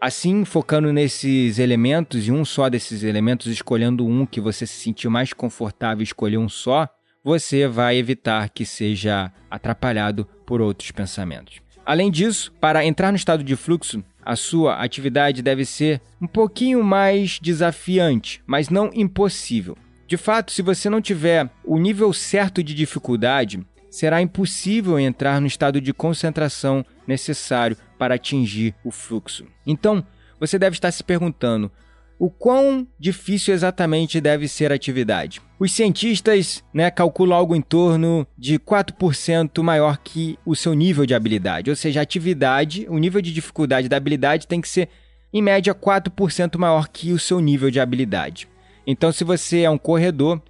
Assim, 0.01 0.45
focando 0.45 0.93
nesses 0.93 1.59
elementos 1.59 2.29
e 2.29 2.31
um 2.31 2.45
só 2.45 2.69
desses 2.69 3.03
elementos, 3.03 3.49
escolhendo 3.49 4.07
um 4.07 4.25
que 4.25 4.41
você 4.41 4.65
se 4.65 4.75
sentiu 4.75 5.11
mais 5.11 5.33
confortável 5.33 6.05
escolher 6.05 6.39
um 6.39 6.49
só, 6.49 6.89
você 7.25 7.67
vai 7.67 7.97
evitar 7.97 8.49
que 8.49 8.65
seja 8.65 9.33
atrapalhado 9.51 10.25
por 10.47 10.61
outros 10.61 10.93
pensamentos. 10.93 11.61
Além 11.85 12.13
disso, 12.13 12.53
para 12.61 12.85
entrar 12.85 13.11
no 13.11 13.17
estado 13.17 13.43
de 13.43 13.57
fluxo, 13.57 14.05
a 14.25 14.37
sua 14.37 14.77
atividade 14.77 15.43
deve 15.43 15.65
ser 15.65 16.01
um 16.23 16.29
pouquinho 16.29 16.85
mais 16.85 17.41
desafiante, 17.41 18.41
mas 18.47 18.69
não 18.69 18.91
impossível. 18.95 19.77
De 20.09 20.17
fato, 20.17 20.53
se 20.53 20.63
você 20.63 20.89
não 20.89 21.03
tiver 21.03 21.51
o 21.63 21.79
nível 21.79 22.15
certo 22.15 22.63
de 22.63 22.75
dificuldade, 22.75 23.63
será 23.91 24.23
impossível 24.23 24.99
entrar 24.99 25.39
no 25.39 25.47
estado 25.47 25.83
de 25.83 25.93
concentração 25.93 26.83
necessário 27.07 27.77
para 27.99 28.15
atingir 28.15 28.75
o 28.83 28.91
fluxo. 28.91 29.45
Então, 29.67 30.03
você 30.41 30.59
deve 30.59 30.77
estar 30.77 30.91
se 30.93 31.05
perguntando: 31.05 31.71
o 32.19 32.31
quão 32.31 32.89
difícil 32.99 33.53
exatamente 33.53 34.19
deve 34.19 34.49
ser 34.49 34.73
a 34.73 34.77
atividade? 34.77 35.43
Os 35.59 35.73
cientistas 35.73 36.65
né, 36.73 36.91
calculam 36.91 37.37
algo 37.37 37.55
em 37.55 37.61
torno 37.61 38.27
de 38.37 38.59
4% 38.59 39.63
maior 39.63 39.99
que 39.99 40.39
o 40.47 40.57
seu 40.57 40.73
nível 40.73 41.05
de 41.05 41.15
habilidade. 41.15 41.69
Ou 41.69 41.77
seja, 41.77 42.01
a 42.01 42.03
atividade, 42.03 42.87
o 42.89 42.97
nível 42.97 43.21
de 43.21 43.31
dificuldade 43.31 43.91
da 43.91 43.99
habilidade 43.99 44.47
tem 44.47 44.63
que 44.63 44.71
ser, 44.71 44.89
em 45.35 45.43
média, 45.43 45.75
4% 45.75 46.57
maior 46.57 46.89
que 46.89 47.13
o 47.13 47.19
seu 47.19 47.41
nível 47.41 47.71
de 47.71 47.79
habilidade. 47.79 48.49
Então, 48.91 49.13
se 49.13 49.23
você 49.23 49.61
é 49.61 49.71
um 49.71 49.77
corredor, 49.77 50.41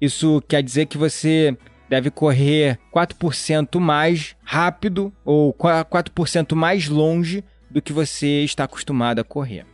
isso 0.00 0.42
quer 0.48 0.62
dizer 0.62 0.86
que 0.86 0.96
você 0.96 1.54
deve 1.90 2.10
correr 2.10 2.78
4% 2.90 3.78
mais 3.78 4.34
rápido 4.42 5.12
ou 5.22 5.52
4% 5.52 6.54
mais 6.54 6.88
longe 6.88 7.44
do 7.70 7.82
que 7.82 7.92
você 7.92 8.44
está 8.44 8.64
acostumado 8.64 9.18
a 9.18 9.24
correr. 9.24 9.66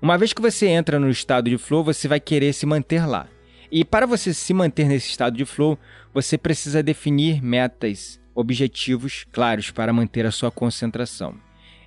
Uma 0.00 0.16
vez 0.16 0.32
que 0.32 0.40
você 0.40 0.68
entra 0.68 1.00
no 1.00 1.10
estado 1.10 1.50
de 1.50 1.58
flow, 1.58 1.82
você 1.82 2.06
vai 2.06 2.20
querer 2.20 2.52
se 2.52 2.64
manter 2.64 3.04
lá. 3.04 3.26
E 3.72 3.84
para 3.84 4.06
você 4.06 4.32
se 4.32 4.54
manter 4.54 4.86
nesse 4.86 5.10
estado 5.10 5.36
de 5.36 5.44
flow, 5.44 5.76
você 6.14 6.38
precisa 6.38 6.80
definir 6.80 7.42
metas, 7.42 8.20
objetivos 8.36 9.26
claros 9.32 9.72
para 9.72 9.92
manter 9.92 10.24
a 10.24 10.30
sua 10.30 10.52
concentração. 10.52 11.34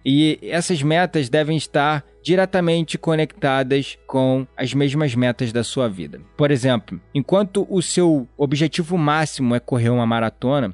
E 0.04 0.40
essas 0.42 0.82
metas 0.82 1.30
devem 1.30 1.58
estar 1.58 2.04
diretamente 2.24 2.98
conectadas 2.98 3.98
com 4.08 4.48
as 4.56 4.74
mesmas 4.74 5.14
metas 5.16 5.52
da 5.52 5.64
sua 5.64 5.88
vida. 5.88 6.20
Por 6.36 6.52
exemplo, 6.52 7.00
enquanto 7.14 7.68
o 7.70 7.82
seu 7.82 8.28
objetivo 8.38 8.98
máximo 8.98 9.56
é 9.56 9.60
correr 9.60 9.90
uma 9.90 10.06
maratona, 10.06 10.74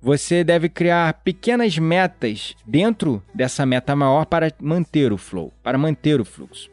você 0.00 0.44
deve 0.44 0.68
criar 0.68 1.12
pequenas 1.24 1.76
metas 1.78 2.54
dentro 2.66 3.22
dessa 3.34 3.66
meta 3.66 3.96
maior 3.96 4.26
para 4.26 4.52
manter 4.60 5.12
o 5.12 5.18
flow, 5.18 5.52
para 5.62 5.76
manter 5.76 6.20
o 6.20 6.24
fluxo. 6.24 6.70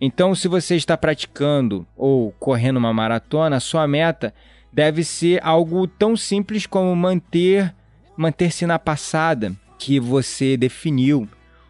Então, 0.00 0.34
se 0.34 0.46
você 0.46 0.76
está 0.76 0.96
praticando 0.96 1.86
ou 1.96 2.32
correndo 2.32 2.76
uma 2.76 2.92
maratona, 2.92 3.60
sua 3.60 3.86
meta 3.88 4.34
deve 4.70 5.02
ser 5.02 5.40
algo 5.42 5.86
tão 5.86 6.16
simples 6.16 6.66
como 6.66 6.94
manter 6.94 7.74
manter-se 8.16 8.66
na 8.66 8.78
passada 8.78 9.54
que 9.78 10.00
você 10.00 10.56
definiu 10.56 11.28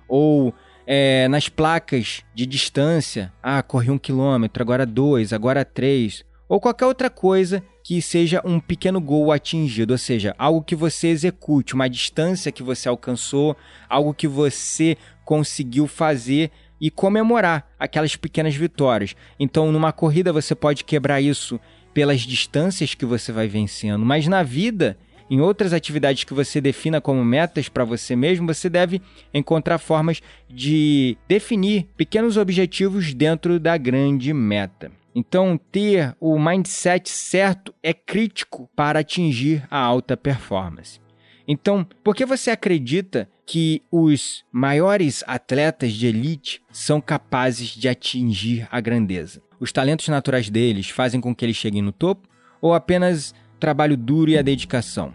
ou 0.08 0.54
é, 0.86 1.26
nas 1.28 1.48
placas 1.48 2.22
de 2.34 2.46
distância, 2.46 3.32
ah, 3.42 3.62
corri 3.62 3.90
um 3.90 3.98
quilômetro, 3.98 4.62
agora 4.62 4.86
dois, 4.86 5.32
agora 5.32 5.64
três, 5.64 6.24
ou 6.48 6.60
qualquer 6.60 6.86
outra 6.86 7.10
coisa 7.10 7.62
que 7.82 8.00
seja 8.00 8.40
um 8.44 8.60
pequeno 8.60 9.00
gol 9.00 9.32
atingido, 9.32 9.92
ou 9.92 9.98
seja, 9.98 10.34
algo 10.38 10.62
que 10.62 10.76
você 10.76 11.08
execute, 11.08 11.74
uma 11.74 11.88
distância 11.88 12.52
que 12.52 12.62
você 12.62 12.88
alcançou, 12.88 13.56
algo 13.88 14.14
que 14.14 14.28
você 14.28 14.96
conseguiu 15.24 15.86
fazer 15.86 16.50
e 16.80 16.90
comemorar 16.90 17.68
aquelas 17.78 18.16
pequenas 18.16 18.54
vitórias. 18.54 19.14
Então, 19.40 19.72
numa 19.72 19.92
corrida 19.92 20.32
você 20.32 20.54
pode 20.54 20.84
quebrar 20.84 21.20
isso 21.20 21.58
pelas 21.92 22.20
distâncias 22.20 22.94
que 22.94 23.06
você 23.06 23.32
vai 23.32 23.48
vencendo, 23.48 24.04
mas 24.04 24.26
na 24.26 24.42
vida 24.42 24.98
em 25.30 25.40
outras 25.40 25.72
atividades 25.72 26.24
que 26.24 26.34
você 26.34 26.60
defina 26.60 27.00
como 27.00 27.24
metas 27.24 27.68
para 27.68 27.84
você 27.84 28.14
mesmo, 28.14 28.46
você 28.46 28.68
deve 28.68 29.02
encontrar 29.34 29.78
formas 29.78 30.22
de 30.48 31.16
definir 31.26 31.88
pequenos 31.96 32.36
objetivos 32.36 33.12
dentro 33.12 33.58
da 33.58 33.76
grande 33.76 34.32
meta. 34.32 34.90
Então, 35.14 35.58
ter 35.72 36.14
o 36.20 36.38
mindset 36.38 37.08
certo 37.08 37.74
é 37.82 37.94
crítico 37.94 38.68
para 38.76 39.00
atingir 39.00 39.66
a 39.70 39.78
alta 39.78 40.16
performance. 40.16 41.00
Então, 41.48 41.86
por 42.04 42.14
que 42.14 42.26
você 42.26 42.50
acredita 42.50 43.28
que 43.46 43.82
os 43.90 44.44
maiores 44.52 45.24
atletas 45.26 45.92
de 45.92 46.06
elite 46.06 46.60
são 46.70 47.00
capazes 47.00 47.68
de 47.68 47.88
atingir 47.88 48.68
a 48.70 48.80
grandeza? 48.80 49.40
Os 49.58 49.72
talentos 49.72 50.06
naturais 50.08 50.50
deles 50.50 50.90
fazem 50.90 51.20
com 51.20 51.34
que 51.34 51.44
eles 51.44 51.56
cheguem 51.56 51.80
no 51.80 51.92
topo 51.92 52.28
ou 52.60 52.74
apenas 52.74 53.34
trabalho 53.58 53.96
duro 53.96 54.30
e 54.30 54.38
a 54.38 54.42
dedicação. 54.42 55.12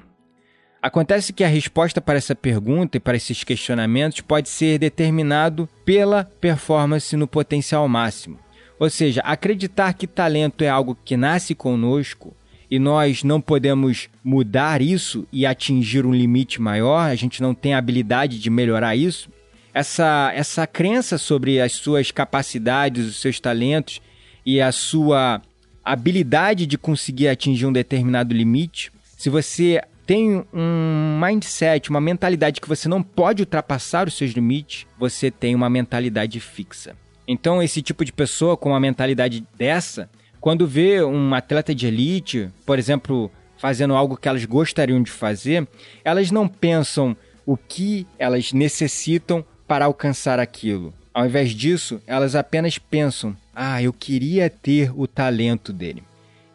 Acontece 0.82 1.32
que 1.32 1.44
a 1.44 1.48
resposta 1.48 2.02
para 2.02 2.18
essa 2.18 2.34
pergunta 2.34 2.98
e 2.98 3.00
para 3.00 3.16
esses 3.16 3.44
questionamentos 3.44 4.22
pode 4.22 4.50
ser 4.50 4.80
determinado 4.80 5.70
pela 5.86 6.24
performance 6.24 7.16
no 7.16 7.28
potencial 7.28 7.88
máximo. 7.88 8.40
Ou 8.80 8.90
seja, 8.90 9.22
acreditar 9.22 9.94
que 9.94 10.08
talento 10.08 10.64
é 10.64 10.70
algo 10.70 10.98
que 11.06 11.16
nasce 11.16 11.54
conosco 11.54 12.36
e 12.70 12.80
nós 12.80 13.24
não 13.24 13.40
podemos 13.40 14.10
mudar 14.24 14.82
isso 14.82 15.28
e 15.32 15.46
atingir 15.46 16.04
um 16.04 16.14
limite 16.14 16.60
maior, 16.60 17.12
a 17.12 17.16
gente 17.16 17.44
não 17.44 17.54
tem 17.54 17.76
a 17.76 17.78
habilidade 17.78 18.40
de 18.40 18.50
melhorar 18.50 18.96
isso. 18.96 19.30
Essa, 19.72 20.32
essa 20.34 20.66
crença 20.66 21.20
sobre 21.20 21.62
as 21.62 21.74
suas 21.74 22.10
capacidades, 22.10 23.06
os 23.06 23.22
seus 23.22 23.40
talentos 23.40 24.02
e 24.44 24.60
a 24.60 24.72
sua 24.72 25.42
habilidade 25.84 26.66
de 26.66 26.78
conseguir 26.78 27.28
atingir 27.28 27.66
um 27.66 27.74
determinado 27.74 28.34
limite, 28.34 28.92
se 29.18 29.30
você 29.30 29.82
tem 30.06 30.44
um 30.54 31.20
mindset, 31.24 31.90
uma 31.90 32.02
mentalidade 32.02 32.60
que 32.60 32.68
você 32.68 32.90
não 32.90 33.02
pode 33.02 33.42
ultrapassar 33.42 34.08
os 34.08 34.16
seus 34.16 34.32
limites, 34.32 34.86
você 35.00 35.32
tem 35.32 35.56
uma 35.56 35.70
mentalidade 35.70 36.40
fixa. 36.40 36.96
Então, 37.28 37.62
esse 37.62 37.82
tipo 37.82 38.04
de 38.04 38.12
pessoa 38.12 38.58
com 38.58 38.70
uma 38.70 38.80
mentalidade 38.80 39.46
dessa, 39.58 40.10
quando 40.40 40.68
vê 40.68 41.04
um 41.04 41.34
atleta 41.34 41.74
de 41.74 41.88
elite, 41.88 42.50
por 42.66 42.80
exemplo, 42.80 43.32
fazendo 43.58 43.96
algo 43.96 44.18
que 44.18 44.28
elas 44.28 44.44
gostariam 44.44 45.02
de 45.02 45.12
fazer, 45.12 45.68
elas 46.04 46.32
não 46.32 46.48
pensam 46.48 47.16
o 47.46 47.56
que 47.56 48.08
elas 48.18 48.52
necessitam 48.52 49.46
para 49.68 49.86
alcançar 49.86 50.40
aquilo. 50.40 50.94
Ao 51.14 51.26
invés 51.26 51.52
disso, 51.52 52.02
elas 52.08 52.36
apenas 52.36 52.78
pensam: 52.78 53.36
ah, 53.54 53.82
eu 53.82 53.92
queria 53.92 54.50
ter 54.50 54.92
o 54.98 55.08
talento 55.08 55.74
dele. 55.74 56.04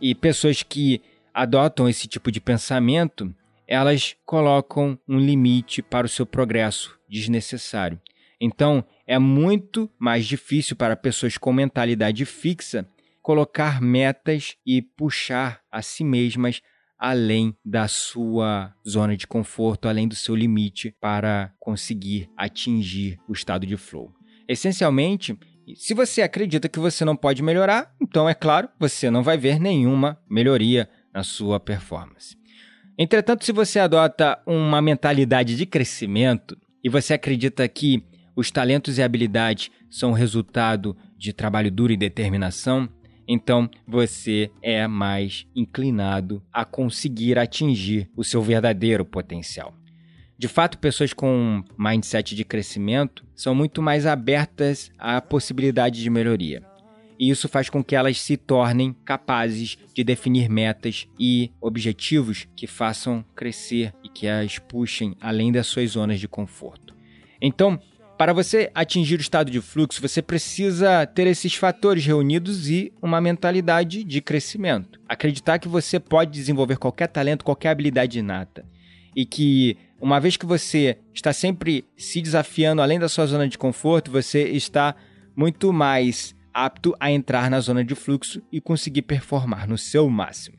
E 0.00 0.14
pessoas 0.14 0.62
que 0.62 1.02
adotam 1.32 1.88
esse 1.88 2.06
tipo 2.08 2.32
de 2.32 2.40
pensamento, 2.40 3.34
elas 3.68 4.16
colocam 4.24 4.98
um 5.06 5.18
limite 5.18 5.82
para 5.82 6.06
o 6.06 6.10
seu 6.10 6.24
progresso 6.24 6.98
desnecessário. 7.08 8.00
Então, 8.40 8.84
é 9.06 9.18
muito 9.18 9.90
mais 9.98 10.26
difícil 10.26 10.76
para 10.76 10.96
pessoas 10.96 11.36
com 11.36 11.52
mentalidade 11.52 12.24
fixa 12.24 12.86
colocar 13.22 13.80
metas 13.80 14.56
e 14.64 14.80
puxar 14.80 15.60
a 15.70 15.82
si 15.82 16.04
mesmas 16.04 16.62
além 16.98 17.56
da 17.64 17.88
sua 17.88 18.72
zona 18.88 19.16
de 19.16 19.26
conforto, 19.26 19.88
além 19.88 20.06
do 20.06 20.14
seu 20.14 20.34
limite 20.34 20.94
para 21.00 21.52
conseguir 21.58 22.30
atingir 22.36 23.18
o 23.28 23.32
estado 23.32 23.66
de 23.66 23.76
flow. 23.76 24.14
Essencialmente, 24.48 25.36
se 25.74 25.94
você 25.94 26.22
acredita 26.22 26.68
que 26.68 26.78
você 26.78 27.04
não 27.04 27.16
pode 27.16 27.42
melhorar, 27.42 27.92
então 28.00 28.28
é 28.28 28.34
claro, 28.34 28.68
você 28.78 29.10
não 29.10 29.22
vai 29.22 29.36
ver 29.36 29.58
nenhuma 29.58 30.18
melhoria 30.28 30.88
na 31.12 31.22
sua 31.22 31.58
performance. 31.58 32.36
Entretanto, 32.98 33.44
se 33.44 33.52
você 33.52 33.78
adota 33.78 34.40
uma 34.46 34.80
mentalidade 34.80 35.56
de 35.56 35.66
crescimento 35.66 36.56
e 36.82 36.88
você 36.88 37.14
acredita 37.14 37.66
que 37.68 38.02
os 38.34 38.50
talentos 38.50 38.98
e 38.98 39.02
habilidades 39.02 39.70
são 39.90 40.12
resultado 40.12 40.96
de 41.16 41.32
trabalho 41.32 41.70
duro 41.70 41.92
e 41.92 41.96
determinação, 41.96 42.88
então 43.26 43.68
você 43.86 44.50
é 44.62 44.86
mais 44.86 45.46
inclinado 45.54 46.42
a 46.52 46.64
conseguir 46.64 47.38
atingir 47.38 48.08
o 48.16 48.22
seu 48.22 48.40
verdadeiro 48.40 49.04
potencial. 49.04 49.74
De 50.38 50.48
fato, 50.48 50.78
pessoas 50.78 51.12
com 51.12 51.64
mindset 51.78 52.34
de 52.34 52.44
crescimento 52.44 53.24
são 53.34 53.54
muito 53.54 53.80
mais 53.80 54.04
abertas 54.04 54.90
à 54.98 55.20
possibilidade 55.20 56.02
de 56.02 56.10
melhoria. 56.10 56.62
E 57.18 57.30
isso 57.30 57.48
faz 57.48 57.70
com 57.70 57.82
que 57.82 57.96
elas 57.96 58.20
se 58.20 58.36
tornem 58.36 58.94
capazes 59.04 59.78
de 59.94 60.04
definir 60.04 60.50
metas 60.50 61.08
e 61.18 61.50
objetivos 61.60 62.46
que 62.54 62.66
façam 62.66 63.24
crescer 63.34 63.94
e 64.04 64.08
que 64.08 64.28
as 64.28 64.58
puxem 64.58 65.16
além 65.20 65.50
das 65.50 65.66
suas 65.66 65.92
zonas 65.92 66.20
de 66.20 66.28
conforto. 66.28 66.94
Então, 67.40 67.80
para 68.18 68.32
você 68.32 68.70
atingir 68.74 69.18
o 69.18 69.20
estado 69.20 69.50
de 69.50 69.60
fluxo, 69.60 70.00
você 70.00 70.22
precisa 70.22 71.06
ter 71.06 71.26
esses 71.26 71.54
fatores 71.54 72.04
reunidos 72.04 72.68
e 72.68 72.92
uma 73.02 73.20
mentalidade 73.20 74.02
de 74.04 74.20
crescimento. 74.22 74.98
Acreditar 75.06 75.58
que 75.58 75.68
você 75.68 76.00
pode 76.00 76.30
desenvolver 76.30 76.78
qualquer 76.78 77.08
talento, 77.08 77.44
qualquer 77.44 77.68
habilidade 77.68 78.18
inata. 78.18 78.64
E 79.14 79.24
que, 79.26 79.76
uma 80.00 80.20
vez 80.20 80.36
que 80.36 80.46
você 80.46 80.98
está 81.14 81.32
sempre 81.32 81.84
se 81.96 82.20
desafiando 82.20 82.82
além 82.82 82.98
da 82.98 83.08
sua 83.08 83.26
zona 83.26 83.48
de 83.48 83.56
conforto, 83.56 84.10
você 84.10 84.44
está 84.44 84.94
muito 85.34 85.72
mais 85.72 86.34
apto 86.52 86.94
a 86.98 87.10
entrar 87.10 87.50
na 87.50 87.60
zona 87.60 87.84
de 87.84 87.94
fluxo 87.94 88.42
e 88.50 88.60
conseguir 88.60 89.02
performar 89.02 89.68
no 89.68 89.76
seu 89.76 90.08
máximo. 90.08 90.56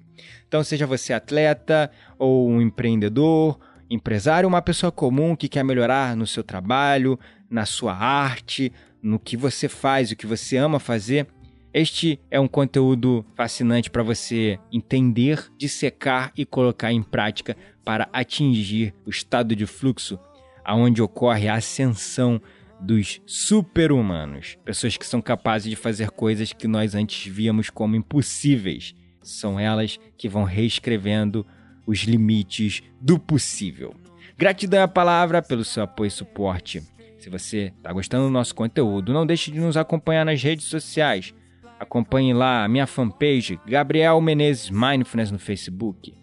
Então, 0.48 0.64
seja 0.64 0.88
você 0.88 1.14
atleta 1.14 1.92
ou 2.18 2.50
um 2.50 2.62
empreendedor, 2.62 3.60
empresário, 3.90 4.48
uma 4.48 4.62
pessoa 4.62 4.92
comum 4.92 5.36
que 5.36 5.50
quer 5.50 5.64
melhorar 5.64 6.16
no 6.16 6.28
seu 6.28 6.44
trabalho, 6.44 7.20
na 7.50 7.66
sua 7.66 7.94
arte, 7.96 8.72
no 9.02 9.20
que 9.20 9.38
você 9.38 9.68
faz, 9.68 10.12
o 10.12 10.16
que 10.16 10.28
você 10.28 10.58
ama 10.58 10.80
fazer. 10.80 11.28
Este 11.74 12.20
é 12.32 12.40
um 12.40 12.48
conteúdo 12.48 13.26
fascinante 13.36 13.90
para 13.90 14.04
você 14.04 14.60
entender, 14.72 15.46
dissecar 15.58 16.32
e 16.36 16.46
colocar 16.46 16.92
em 16.92 17.04
prática 17.04 17.56
para 17.88 18.10
atingir 18.12 18.94
o 19.06 19.10
estado 19.10 19.56
de 19.56 19.66
fluxo 19.66 20.20
aonde 20.66 21.02
ocorre 21.02 21.48
a 21.48 21.56
ascensão 21.56 22.42
dos 22.82 23.22
super-humanos, 23.26 24.58
pessoas 24.66 24.98
que 24.98 25.06
são 25.06 25.22
capazes 25.22 25.70
de 25.70 25.78
fazer 25.78 26.12
coisas 26.12 26.52
que 26.52 26.68
nós 26.68 26.94
antes 26.94 27.32
víamos 27.32 27.70
como 27.70 27.96
impossíveis. 27.96 28.94
São 29.24 29.58
elas 29.58 29.98
que 30.18 30.28
vão 30.28 30.44
reescrevendo 30.44 31.48
os 31.86 32.00
limites 32.00 32.84
do 33.00 33.18
possível. 33.18 33.96
Gratidão 34.38 34.84
à 34.84 34.88
palavra 34.90 35.42
pelo 35.42 35.64
seu 35.64 35.84
apoio 35.84 36.10
e 36.10 36.12
suporte. 36.12 36.84
Se 37.18 37.30
você 37.30 37.72
está 37.78 37.94
gostando 37.94 38.26
do 38.26 38.32
nosso 38.32 38.54
conteúdo, 38.54 39.14
não 39.14 39.26
deixe 39.26 39.50
de 39.50 39.62
nos 39.62 39.78
acompanhar 39.78 40.26
nas 40.26 40.44
redes 40.44 40.66
sociais. 40.66 41.34
Acompanhe 41.80 42.34
lá 42.34 42.66
a 42.66 42.68
minha 42.68 42.86
fanpage, 42.86 43.58
Gabriel 43.66 44.20
Menezes 44.20 44.70
Mindfulness 44.70 45.32
no 45.32 45.40
Facebook, 45.40 46.14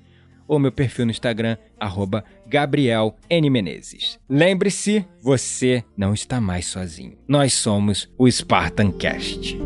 ou 0.47 0.59
meu 0.59 0.73
perfil 0.73 1.07
no 1.07 1.11
Instagram, 1.11 1.57
arroba 1.79 2.25
Gabriel 2.47 3.17
N. 3.29 3.51
Menezes. 3.51 4.19
Lembre-se, 4.29 5.07
você 5.21 5.85
não 5.97 6.15
está 6.15 6.41
mais 6.41 6.67
sozinho. 6.67 7.19
Nós 7.27 7.55
somos 7.55 8.11
o 8.19 8.31
Spartan 8.31 8.93
Cast. 8.93 9.57